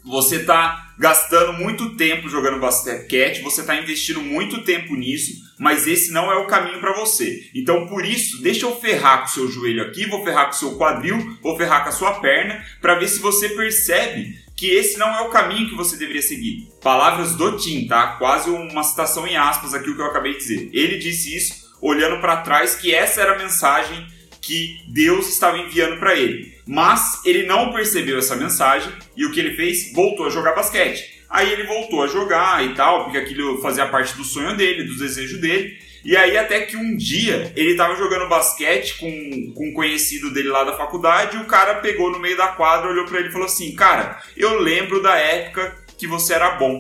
você 0.06 0.38
está 0.38 0.85
gastando 0.98 1.54
muito 1.54 1.96
tempo 1.96 2.30
jogando 2.30 2.60
basquete, 2.60 3.42
você 3.42 3.62
está 3.62 3.76
investindo 3.76 4.22
muito 4.22 4.64
tempo 4.64 4.96
nisso, 4.96 5.34
mas 5.60 5.88
esse 5.88 6.12
não 6.12 6.32
é 6.32 6.36
o 6.36 6.48
caminho 6.48 6.80
para 6.80 6.94
você. 6.94 7.50
Então, 7.54 7.88
por 7.88 8.06
isso, 8.06 8.42
deixa 8.42 8.66
eu 8.66 8.80
ferrar 8.80 9.20
com 9.20 9.26
o 9.26 9.30
seu 9.30 9.52
joelho 9.52 9.84
aqui, 9.84 10.06
vou 10.06 10.24
ferrar 10.24 10.46
com 10.46 10.52
o 10.52 10.56
seu 10.56 10.76
quadril, 10.78 11.38
vou 11.42 11.58
ferrar 11.58 11.84
com 11.84 11.90
a 11.90 11.94
sua 11.94 12.20
perna, 12.20 12.64
para 12.82 12.96
ver 12.96 13.08
se 13.08 13.20
você 13.20 13.50
percebe 13.50 14.44
que 14.56 14.68
esse 14.68 14.98
não 14.98 15.14
é 15.14 15.22
o 15.22 15.30
caminho 15.30 15.70
que 15.70 15.76
você 15.76 15.98
deveria 15.98 16.22
seguir. 16.22 16.70
Palavras 16.82 17.36
do 17.36 17.58
Tim, 17.58 17.88
tá? 17.88 18.16
Quase 18.18 18.50
uma 18.50 18.84
citação 18.84 19.28
em 19.28 19.36
aspas 19.36 19.74
aqui 19.74 19.90
o 19.90 19.96
que 19.96 20.02
eu 20.02 20.06
acabei 20.06 20.34
de 20.34 20.40
dizer. 20.40 20.70
Ele 20.72 20.98
disse 20.98 21.36
isso 21.36 21.66
olhando 21.82 22.22
para 22.22 22.38
trás 22.38 22.76
que 22.76 22.94
essa 22.94 23.22
era 23.22 23.36
a 23.36 23.38
mensagem 23.38 24.08
que 24.46 24.84
Deus 24.88 25.28
estava 25.28 25.58
enviando 25.58 25.98
para 25.98 26.16
ele. 26.16 26.54
Mas 26.68 27.20
ele 27.26 27.48
não 27.48 27.74
percebeu 27.74 28.20
essa 28.20 28.36
mensagem 28.36 28.94
e 29.18 29.26
o 29.26 29.32
que 29.32 29.40
ele 29.40 29.56
fez? 29.56 29.92
Voltou 29.92 30.28
a 30.28 30.30
jogar 30.30 30.54
basquete. 30.54 31.24
Aí 31.28 31.52
ele 31.52 31.64
voltou 31.64 32.04
a 32.04 32.08
jogar 32.08 32.64
e 32.64 32.76
tal, 32.76 33.06
porque 33.06 33.18
aquilo 33.18 33.60
fazia 33.60 33.88
parte 33.88 34.16
do 34.16 34.24
sonho 34.24 34.56
dele, 34.56 34.84
do 34.84 34.96
desejo 34.96 35.42
dele. 35.42 35.76
E 36.04 36.16
aí 36.16 36.38
até 36.38 36.62
que 36.62 36.78
um 36.78 36.96
dia 36.96 37.52
ele 37.56 37.72
estava 37.72 37.96
jogando 37.96 38.30
basquete 38.30 39.00
com, 39.00 39.54
com 39.56 39.70
um 39.70 39.74
conhecido 39.74 40.32
dele 40.32 40.50
lá 40.50 40.64
da 40.64 40.78
faculdade 40.78 41.36
e 41.36 41.40
o 41.40 41.46
cara 41.46 41.76
pegou 41.76 42.12
no 42.12 42.20
meio 42.20 42.38
da 42.38 42.50
quadra, 42.50 42.92
olhou 42.92 43.06
para 43.06 43.20
ele 43.20 43.30
e 43.30 43.32
falou 43.32 43.48
assim: 43.48 43.76
"Cara, 43.76 44.22
eu 44.38 44.60
lembro 44.60 45.02
da 45.02 45.16
época 45.16 45.76
que 45.98 46.06
você 46.06 46.36
era 46.36 46.52
bom". 46.52 46.80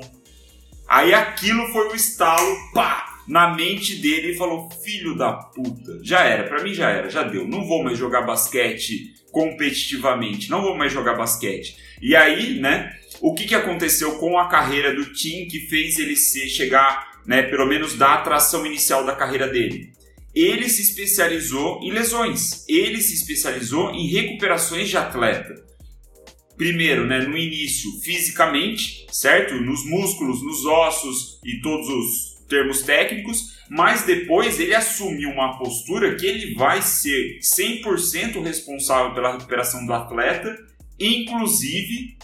Aí 0.88 1.16
aquilo 1.16 1.68
foi 1.74 1.88
o 1.88 1.96
estalo, 1.96 2.56
pá, 2.76 3.15
na 3.28 3.54
mente 3.56 3.96
dele 3.96 4.32
e 4.32 4.38
falou: 4.38 4.70
Filho 4.84 5.18
da 5.18 5.34
puta, 5.34 6.00
já 6.04 6.24
era, 6.24 6.44
para 6.44 6.64
mim 6.64 6.74
já 6.74 6.90
era, 6.90 7.10
já 7.10 7.24
deu, 7.24 7.48
não 7.48 7.66
vou 7.66 7.84
mais 7.84 7.98
jogar 7.98 8.22
basquete 8.22 9.14
competitivamente, 9.32 10.50
não 10.50 10.62
vou 10.62 10.78
mais 10.78 10.94
jogar 10.94 11.16
basquete. 11.16 11.76
E 12.02 12.16
aí, 12.16 12.60
né, 12.60 12.96
o 13.20 13.34
que, 13.34 13.46
que 13.46 13.56
aconteceu 13.56 14.18
com 14.18 14.38
a 14.38 14.48
carreira 14.48 14.94
do 14.94 15.14
Tim 15.14 15.48
que 15.48 15.68
fez 15.68 16.00
ele 16.00 16.16
se 16.16 16.48
chegar, 16.50 17.22
né, 17.26 17.44
pelo 17.44 17.66
menos 17.66 17.96
da 17.96 18.14
atração 18.14 18.66
inicial 18.66 19.06
da 19.06 19.16
carreira 19.16 19.48
dele? 19.48 19.94
Ele 20.34 20.68
se 20.70 20.82
especializou 20.82 21.82
em 21.82 21.92
lesões, 21.92 22.66
ele 22.68 23.02
se 23.02 23.14
especializou 23.14 23.92
em 23.92 24.08
recuperações 24.08 24.90
de 24.90 24.98
atleta 24.98 25.66
primeiro, 26.58 27.06
né, 27.06 27.20
no 27.20 27.38
início, 27.38 27.92
fisicamente, 28.02 29.06
certo? 29.12 29.56
Nos 29.56 29.86
músculos, 29.86 30.42
nos 30.44 30.66
ossos 30.66 31.40
e 31.44 31.60
todos 31.62 31.88
os 31.88 32.35
termos 32.48 32.82
técnicos, 32.84 33.56
mas 33.70 34.04
depois 34.04 34.60
ele 34.60 34.76
assumiu 34.76 35.30
uma 35.30 35.58
postura 35.58 36.16
que 36.16 36.26
ele 36.26 36.54
vai 36.56 36.82
ser 36.82 37.40
100% 37.40 38.42
responsável 38.44 39.14
pela 39.14 39.34
recuperação 39.34 39.86
do 39.86 39.94
atleta, 39.94 40.56
inclusive 41.00 42.18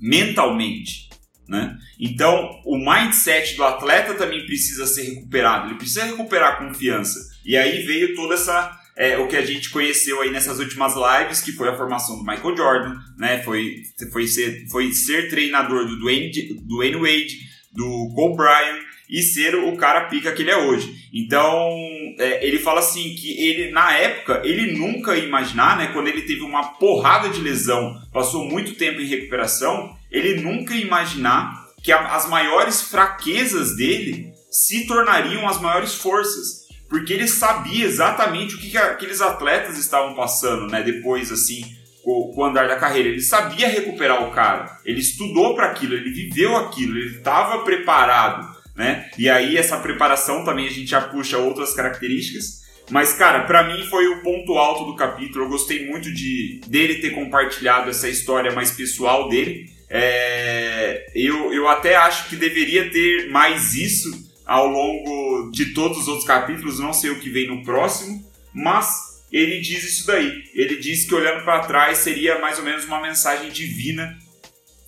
mentalmente. 0.00 1.08
Né? 1.48 1.76
Então, 1.98 2.60
o 2.66 2.76
mindset 2.76 3.56
do 3.56 3.64
atleta 3.64 4.14
também 4.14 4.44
precisa 4.44 4.86
ser 4.86 5.14
recuperado, 5.14 5.68
ele 5.68 5.78
precisa 5.78 6.04
recuperar 6.04 6.54
a 6.54 6.56
confiança. 6.56 7.18
E 7.44 7.56
aí 7.56 7.82
veio 7.86 8.14
toda 8.14 8.34
essa 8.34 8.78
é, 8.98 9.16
o 9.16 9.28
que 9.28 9.36
a 9.36 9.46
gente 9.46 9.70
conheceu 9.70 10.20
aí 10.20 10.30
nessas 10.30 10.58
últimas 10.58 10.92
lives, 10.94 11.40
que 11.40 11.52
foi 11.52 11.68
a 11.68 11.76
formação 11.76 12.18
do 12.18 12.24
Michael 12.24 12.56
Jordan, 12.56 12.96
né? 13.16 13.40
Foi, 13.44 13.76
foi, 14.12 14.26
ser, 14.26 14.66
foi 14.68 14.92
ser 14.92 15.30
treinador 15.30 15.86
do 15.86 16.00
Dwayne, 16.00 16.32
Dwayne 16.66 16.96
Wade, 16.96 17.38
do 17.72 18.12
Kobe 18.14 18.36
Bryant 18.36 18.87
e 19.08 19.22
ser 19.22 19.54
o 19.54 19.76
cara 19.76 20.06
pica 20.06 20.32
que 20.32 20.42
ele 20.42 20.50
é 20.50 20.56
hoje. 20.56 21.08
Então, 21.12 21.70
é, 22.18 22.46
ele 22.46 22.58
fala 22.58 22.80
assim 22.80 23.14
que 23.14 23.40
ele, 23.40 23.70
na 23.70 23.96
época, 23.96 24.42
ele 24.44 24.72
nunca 24.72 25.16
ia 25.16 25.24
imaginar, 25.24 25.76
né? 25.76 25.90
Quando 25.92 26.08
ele 26.08 26.22
teve 26.22 26.42
uma 26.42 26.74
porrada 26.74 27.28
de 27.28 27.40
lesão, 27.40 28.00
passou 28.12 28.44
muito 28.44 28.74
tempo 28.74 29.00
em 29.00 29.06
recuperação, 29.06 29.96
ele 30.10 30.40
nunca 30.40 30.74
ia 30.74 30.84
imaginar 30.84 31.66
que 31.82 31.90
a, 31.90 32.14
as 32.14 32.28
maiores 32.28 32.82
fraquezas 32.82 33.76
dele 33.76 34.32
se 34.50 34.86
tornariam 34.86 35.48
as 35.48 35.60
maiores 35.60 35.94
forças 35.94 36.68
porque 36.88 37.12
ele 37.12 37.28
sabia 37.28 37.84
exatamente 37.84 38.54
o 38.54 38.58
que, 38.58 38.70
que 38.70 38.78
aqueles 38.78 39.20
atletas 39.20 39.76
estavam 39.78 40.14
passando, 40.14 40.66
né? 40.68 40.82
Depois, 40.82 41.30
assim, 41.30 41.62
com, 42.02 42.32
com 42.34 42.40
o 42.40 42.44
andar 42.44 42.66
da 42.66 42.76
carreira. 42.76 43.10
Ele 43.10 43.20
sabia 43.20 43.68
recuperar 43.68 44.24
o 44.24 44.30
cara, 44.30 44.78
ele 44.84 45.00
estudou 45.00 45.54
para 45.54 45.66
aquilo, 45.66 45.94
ele 45.94 46.10
viveu 46.10 46.56
aquilo, 46.56 46.96
ele 46.96 47.18
estava 47.18 47.62
preparado, 47.62 48.56
né? 48.78 49.10
E 49.18 49.28
aí, 49.28 49.56
essa 49.56 49.76
preparação 49.78 50.44
também 50.44 50.68
a 50.68 50.70
gente 50.70 50.86
já 50.86 51.00
puxa 51.00 51.36
outras 51.36 51.74
características. 51.74 52.62
Mas, 52.88 53.12
cara, 53.12 53.40
para 53.40 53.64
mim 53.64 53.84
foi 53.88 54.06
o 54.06 54.22
ponto 54.22 54.56
alto 54.56 54.84
do 54.84 54.94
capítulo. 54.94 55.44
Eu 55.44 55.48
gostei 55.48 55.86
muito 55.86 56.14
de 56.14 56.60
dele 56.68 57.00
ter 57.00 57.10
compartilhado 57.10 57.90
essa 57.90 58.08
história 58.08 58.52
mais 58.52 58.70
pessoal 58.70 59.28
dele. 59.28 59.68
É, 59.90 61.10
eu, 61.12 61.52
eu 61.52 61.66
até 61.66 61.96
acho 61.96 62.28
que 62.28 62.36
deveria 62.36 62.88
ter 62.88 63.28
mais 63.30 63.74
isso 63.74 64.28
ao 64.46 64.68
longo 64.68 65.50
de 65.50 65.74
todos 65.74 65.98
os 65.98 66.08
outros 66.08 66.26
capítulos, 66.26 66.78
não 66.78 66.92
sei 66.92 67.10
o 67.10 67.18
que 67.18 67.28
vem 67.28 67.48
no 67.48 67.62
próximo, 67.62 68.24
mas 68.54 69.24
ele 69.30 69.60
diz 69.60 69.82
isso 69.82 70.06
daí. 70.06 70.44
Ele 70.54 70.76
diz 70.76 71.04
que 71.04 71.14
olhando 71.14 71.44
para 71.44 71.66
trás 71.66 71.98
seria 71.98 72.38
mais 72.38 72.58
ou 72.58 72.64
menos 72.64 72.84
uma 72.84 73.02
mensagem 73.02 73.50
divina 73.50 74.16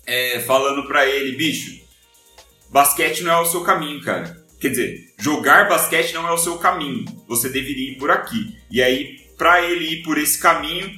é, 0.05 0.39
falando 0.39 0.87
para 0.87 1.05
ele, 1.05 1.35
bicho, 1.35 1.80
basquete 2.71 3.21
não 3.21 3.31
é 3.31 3.39
o 3.39 3.45
seu 3.45 3.61
caminho, 3.61 4.01
cara. 4.01 4.39
Quer 4.59 4.69
dizer, 4.69 5.13
jogar 5.19 5.67
basquete 5.67 6.13
não 6.13 6.27
é 6.27 6.31
o 6.31 6.37
seu 6.37 6.57
caminho. 6.57 7.05
Você 7.27 7.49
deveria 7.49 7.91
ir 7.91 7.97
por 7.97 8.11
aqui. 8.11 8.55
E 8.69 8.81
aí, 8.81 9.19
para 9.37 9.61
ele 9.61 9.85
ir 9.85 10.03
por 10.03 10.17
esse 10.17 10.39
caminho, 10.39 10.91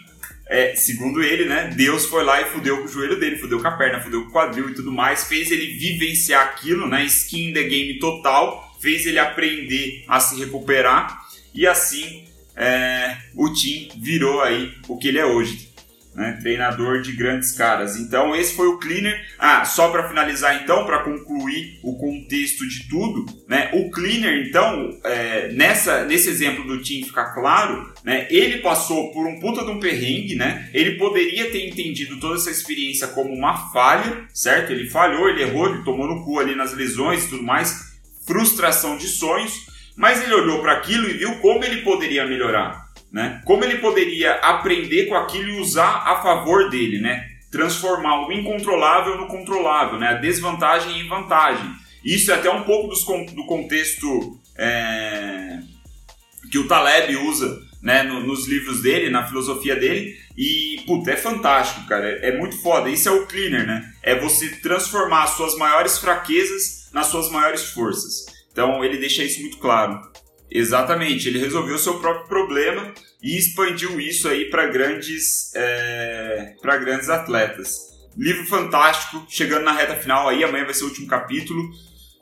é, 0.47 0.75
segundo 0.75 1.23
ele, 1.23 1.45
né, 1.45 1.73
Deus 1.75 2.05
foi 2.05 2.23
lá 2.23 2.41
e 2.41 2.45
fudeu 2.45 2.77
com 2.77 2.83
o 2.83 2.87
joelho 2.87 3.19
dele, 3.19 3.37
fudeu 3.37 3.61
com 3.61 3.67
a 3.67 3.71
perna, 3.71 4.01
fudeu 4.01 4.23
com 4.23 4.29
o 4.29 4.31
quadril 4.31 4.69
e 4.69 4.75
tudo 4.75 4.91
mais, 4.91 5.23
fez 5.23 5.49
ele 5.49 5.77
vivenciar 5.77 6.43
aquilo, 6.43 6.87
né, 6.87 7.05
skin 7.05 7.53
the 7.53 7.63
game 7.63 7.97
total, 7.99 8.77
fez 8.81 9.05
ele 9.05 9.17
aprender 9.17 10.03
a 10.07 10.19
se 10.19 10.37
recuperar 10.37 11.23
e 11.55 11.65
assim 11.65 12.25
é, 12.55 13.17
o 13.33 13.51
Tim 13.51 13.89
virou 13.97 14.41
aí 14.41 14.73
o 14.87 14.97
que 14.97 15.07
ele 15.07 15.19
é 15.19 15.25
hoje 15.25 15.72
né? 16.15 16.37
treinador 16.41 17.01
de 17.01 17.11
grandes 17.13 17.51
caras. 17.51 17.97
Então 17.97 18.35
esse 18.35 18.55
foi 18.55 18.67
o 18.67 18.77
Cleaner. 18.77 19.19
Ah, 19.37 19.65
só 19.65 19.89
para 19.89 20.07
finalizar 20.07 20.61
então, 20.63 20.85
para 20.85 20.99
concluir 20.99 21.79
o 21.83 21.97
contexto 21.97 22.67
de 22.67 22.87
tudo, 22.87 23.25
né? 23.47 23.69
O 23.73 23.89
Cleaner 23.89 24.47
então 24.47 24.97
é, 25.03 25.49
nessa 25.53 26.05
nesse 26.05 26.29
exemplo 26.29 26.65
do 26.65 26.81
Tim 26.81 27.03
ficar 27.03 27.33
claro, 27.33 27.91
né? 28.03 28.27
Ele 28.29 28.59
passou 28.59 29.11
por 29.11 29.25
um 29.25 29.39
puta 29.39 29.63
de 29.63 29.71
um 29.71 29.79
perrengue, 29.79 30.35
né? 30.35 30.69
Ele 30.73 30.97
poderia 30.97 31.51
ter 31.51 31.67
entendido 31.67 32.19
toda 32.19 32.35
essa 32.35 32.51
experiência 32.51 33.07
como 33.07 33.33
uma 33.33 33.71
falha, 33.71 34.25
certo? 34.33 34.71
Ele 34.71 34.89
falhou, 34.89 35.29
ele 35.29 35.43
errou, 35.43 35.69
ele 35.69 35.83
tomou 35.83 36.07
no 36.07 36.23
cu 36.23 36.39
ali 36.39 36.55
nas 36.55 36.73
lesões 36.73 37.25
e 37.25 37.29
tudo 37.29 37.43
mais, 37.43 37.93
frustração 38.25 38.97
de 38.97 39.07
sonhos, 39.07 39.67
mas 39.95 40.21
ele 40.21 40.33
olhou 40.33 40.61
para 40.61 40.73
aquilo 40.73 41.09
e 41.09 41.13
viu 41.13 41.35
como 41.39 41.63
ele 41.63 41.81
poderia 41.81 42.25
melhorar. 42.25 42.82
Né? 43.13 43.43
Como 43.45 43.63
ele 43.63 43.77
poderia 43.77 44.33
aprender 44.37 45.05
com 45.05 45.13
aquilo 45.13 45.49
e 45.49 45.61
usar 45.61 46.01
a 46.07 46.23
favor 46.23 46.71
dele, 46.71 46.99
né? 46.99 47.29
Transformar 47.51 48.27
o 48.27 48.31
incontrolável 48.31 49.15
no 49.15 49.27
controlável, 49.27 49.99
né? 49.99 50.07
A 50.07 50.13
desvantagem 50.13 50.99
em 50.99 51.07
vantagem. 51.07 51.69
Isso 52.03 52.31
é 52.31 52.33
até 52.33 52.49
um 52.49 52.63
pouco 52.63 52.87
dos, 52.87 53.05
do 53.33 53.45
contexto 53.45 54.41
é, 54.57 55.59
que 56.51 56.57
o 56.57 56.67
Taleb 56.67 57.15
usa 57.17 57.61
né, 57.83 58.01
no, 58.01 58.21
nos 58.21 58.47
livros 58.47 58.81
dele, 58.81 59.11
na 59.11 59.27
filosofia 59.27 59.75
dele. 59.75 60.17
E, 60.35 60.81
puta, 60.87 61.11
é 61.11 61.17
fantástico, 61.17 61.85
cara. 61.85 62.09
É, 62.09 62.29
é, 62.29 62.37
muito 62.37 62.57
foda. 62.63 62.89
Isso 62.89 63.07
é 63.07 63.11
o 63.11 63.27
cleaner, 63.27 63.67
né? 63.67 63.93
É 64.01 64.19
você 64.19 64.49
transformar 64.55 65.23
as 65.23 65.31
suas 65.31 65.55
maiores 65.55 65.99
fraquezas 65.99 66.89
nas 66.91 67.07
suas 67.07 67.29
maiores 67.29 67.69
forças. 67.69 68.25
Então, 68.51 68.83
ele 68.83 68.97
deixa 68.97 69.23
isso 69.23 69.41
muito 69.41 69.57
claro. 69.57 70.01
Exatamente, 70.55 71.27
ele 71.27 71.39
resolveu 71.39 71.73
o 71.73 71.79
seu 71.79 71.99
próprio 71.99 72.27
problema 72.27 72.93
e 73.23 73.35
expandiu 73.35 73.99
isso 73.99 74.29
aí 74.29 74.51
para 74.51 74.67
grandes, 74.67 75.51
é, 75.55 76.53
para 76.61 76.77
grandes 76.77 77.09
atletas. 77.09 77.91
Livro 78.15 78.45
fantástico, 78.45 79.25
chegando 79.27 79.63
na 79.63 79.71
reta 79.71 79.95
final 79.95 80.29
aí, 80.29 80.43
amanhã 80.43 80.63
vai 80.63 80.75
ser 80.75 80.83
o 80.83 80.89
último 80.89 81.07
capítulo. 81.07 81.71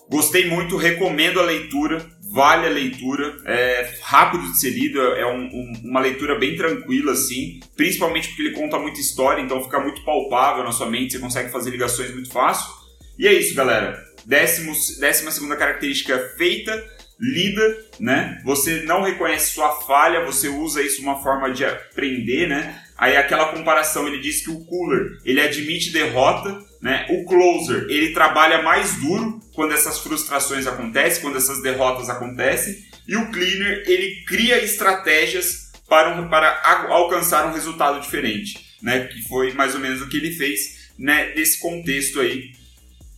Gostei 0.10 0.46
muito, 0.48 0.78
recomendo 0.78 1.42
a 1.42 1.44
leitura, 1.44 2.10
vale 2.32 2.68
a 2.68 2.70
leitura, 2.70 3.36
é 3.46 3.96
rápido 4.02 4.50
de 4.50 4.58
ser 4.58 4.70
lido, 4.70 5.02
é 5.02 5.26
um, 5.26 5.48
um, 5.48 5.74
uma 5.84 6.00
leitura 6.00 6.40
bem 6.40 6.56
tranquila 6.56 7.12
assim, 7.12 7.60
principalmente 7.76 8.30
porque 8.30 8.44
ele 8.44 8.56
conta 8.56 8.80
muita 8.80 9.02
história, 9.02 9.42
então 9.42 9.62
fica 9.62 9.82
muito 9.82 10.06
palpável 10.06 10.64
na 10.64 10.72
sua 10.72 10.90
mente, 10.90 11.12
você 11.12 11.20
consegue 11.20 11.52
fazer 11.52 11.72
ligações 11.72 12.14
muito 12.14 12.32
fácil. 12.32 12.72
E 13.20 13.28
é 13.28 13.34
isso, 13.34 13.54
galera. 13.54 14.02
Décimo, 14.26 14.72
décima 15.00 15.32
segunda 15.32 15.58
característica 15.58 16.18
feita 16.38 17.01
lida, 17.22 17.78
né? 18.00 18.42
Você 18.44 18.82
não 18.82 19.04
reconhece 19.04 19.52
sua 19.52 19.80
falha, 19.82 20.26
você 20.26 20.50
usa 20.50 20.82
isso 20.82 21.04
uma 21.04 21.22
forma 21.22 21.52
de 21.52 21.64
aprender, 21.64 22.48
né? 22.48 22.82
Aí 22.98 23.16
aquela 23.16 23.54
comparação, 23.54 24.08
ele 24.08 24.20
diz 24.20 24.42
que 24.42 24.50
o 24.50 24.66
cooler, 24.66 25.20
ele 25.24 25.40
admite 25.40 25.92
derrota, 25.92 26.60
né? 26.82 27.06
O 27.12 27.26
closer, 27.26 27.86
ele 27.90 28.12
trabalha 28.12 28.64
mais 28.64 28.96
duro 28.96 29.40
quando 29.54 29.74
essas 29.74 30.00
frustrações 30.00 30.66
acontecem, 30.66 31.22
quando 31.22 31.38
essas 31.38 31.62
derrotas 31.62 32.10
acontecem, 32.10 32.76
e 33.08 33.16
o 33.16 33.30
cleaner, 33.32 33.84
ele 33.86 34.24
cria 34.26 34.64
estratégias 34.64 35.72
para, 35.88 36.20
um, 36.20 36.28
para 36.28 36.62
alcançar 36.90 37.46
um 37.46 37.54
resultado 37.54 38.02
diferente, 38.02 38.78
né? 38.82 39.06
Que 39.06 39.22
foi 39.28 39.54
mais 39.54 39.76
ou 39.76 39.80
menos 39.80 40.02
o 40.02 40.10
que 40.10 40.18
ele 40.18 40.32
fez, 40.32 40.90
né? 40.98 41.34
Nesse 41.36 41.60
contexto 41.60 42.20
aí 42.20 42.52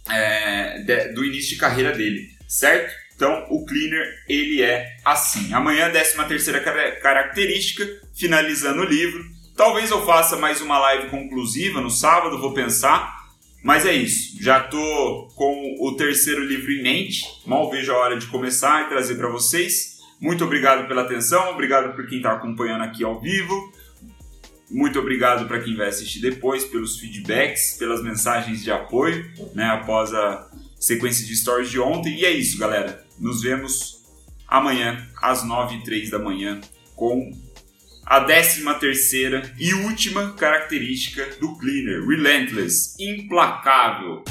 é, 0.09 0.79
de, 0.79 1.13
do 1.13 1.23
início 1.23 1.51
de 1.51 1.57
carreira 1.57 1.93
dele, 1.93 2.29
certo? 2.47 3.02
Então, 3.15 3.45
o 3.49 3.65
cleaner, 3.65 4.23
ele 4.27 4.61
é 4.61 4.97
assim. 5.05 5.53
Amanhã, 5.53 5.89
13 5.89 6.27
terceira 6.27 6.59
característica, 6.99 7.87
finalizando 8.13 8.81
o 8.81 8.85
livro. 8.85 9.23
Talvez 9.55 9.91
eu 9.91 10.05
faça 10.05 10.35
mais 10.35 10.61
uma 10.61 10.79
live 10.79 11.09
conclusiva 11.09 11.79
no 11.79 11.89
sábado, 11.89 12.39
vou 12.39 12.53
pensar. 12.53 13.23
Mas 13.63 13.85
é 13.85 13.93
isso. 13.93 14.43
Já 14.43 14.59
tô 14.59 15.29
com 15.35 15.77
o 15.79 15.95
terceiro 15.95 16.43
livro 16.43 16.71
em 16.71 16.83
mente. 16.83 17.23
Mal 17.45 17.69
vejo 17.69 17.91
a 17.93 17.97
hora 17.97 18.17
de 18.17 18.27
começar 18.27 18.85
e 18.85 18.89
trazer 18.89 19.15
para 19.15 19.29
vocês. 19.29 19.93
Muito 20.19 20.43
obrigado 20.43 20.87
pela 20.87 21.01
atenção, 21.01 21.49
obrigado 21.49 21.95
por 21.95 22.07
quem 22.07 22.17
está 22.17 22.33
acompanhando 22.33 22.83
aqui 22.83 23.03
ao 23.03 23.19
vivo. 23.19 23.73
Muito 24.69 24.97
obrigado 24.97 25.47
para 25.47 25.59
quem 25.59 25.75
vai 25.75 25.89
assistir 25.89 26.19
depois, 26.19 26.65
pelos 26.65 26.97
feedbacks, 26.97 27.75
pelas 27.77 28.01
mensagens 28.01 28.63
de 28.63 28.71
apoio, 28.71 29.29
né, 29.53 29.65
após 29.65 30.13
a 30.13 30.49
sequência 30.79 31.25
de 31.25 31.35
stories 31.35 31.69
de 31.69 31.79
ontem. 31.79 32.15
E 32.15 32.25
é 32.25 32.31
isso, 32.31 32.57
galera. 32.57 33.02
Nos 33.23 33.41
vemos 33.41 34.03
amanhã, 34.45 35.07
às 35.21 35.45
9 35.45 35.77
e 35.77 35.83
3 35.85 36.09
da 36.09 36.19
manhã, 36.19 36.59
com 36.93 37.31
a 38.05 38.19
décima 38.19 38.73
terceira 38.73 39.49
e 39.57 39.73
última 39.73 40.33
característica 40.33 41.25
do 41.39 41.57
Cleaner, 41.57 42.05
Relentless, 42.05 43.01
implacável. 43.01 44.25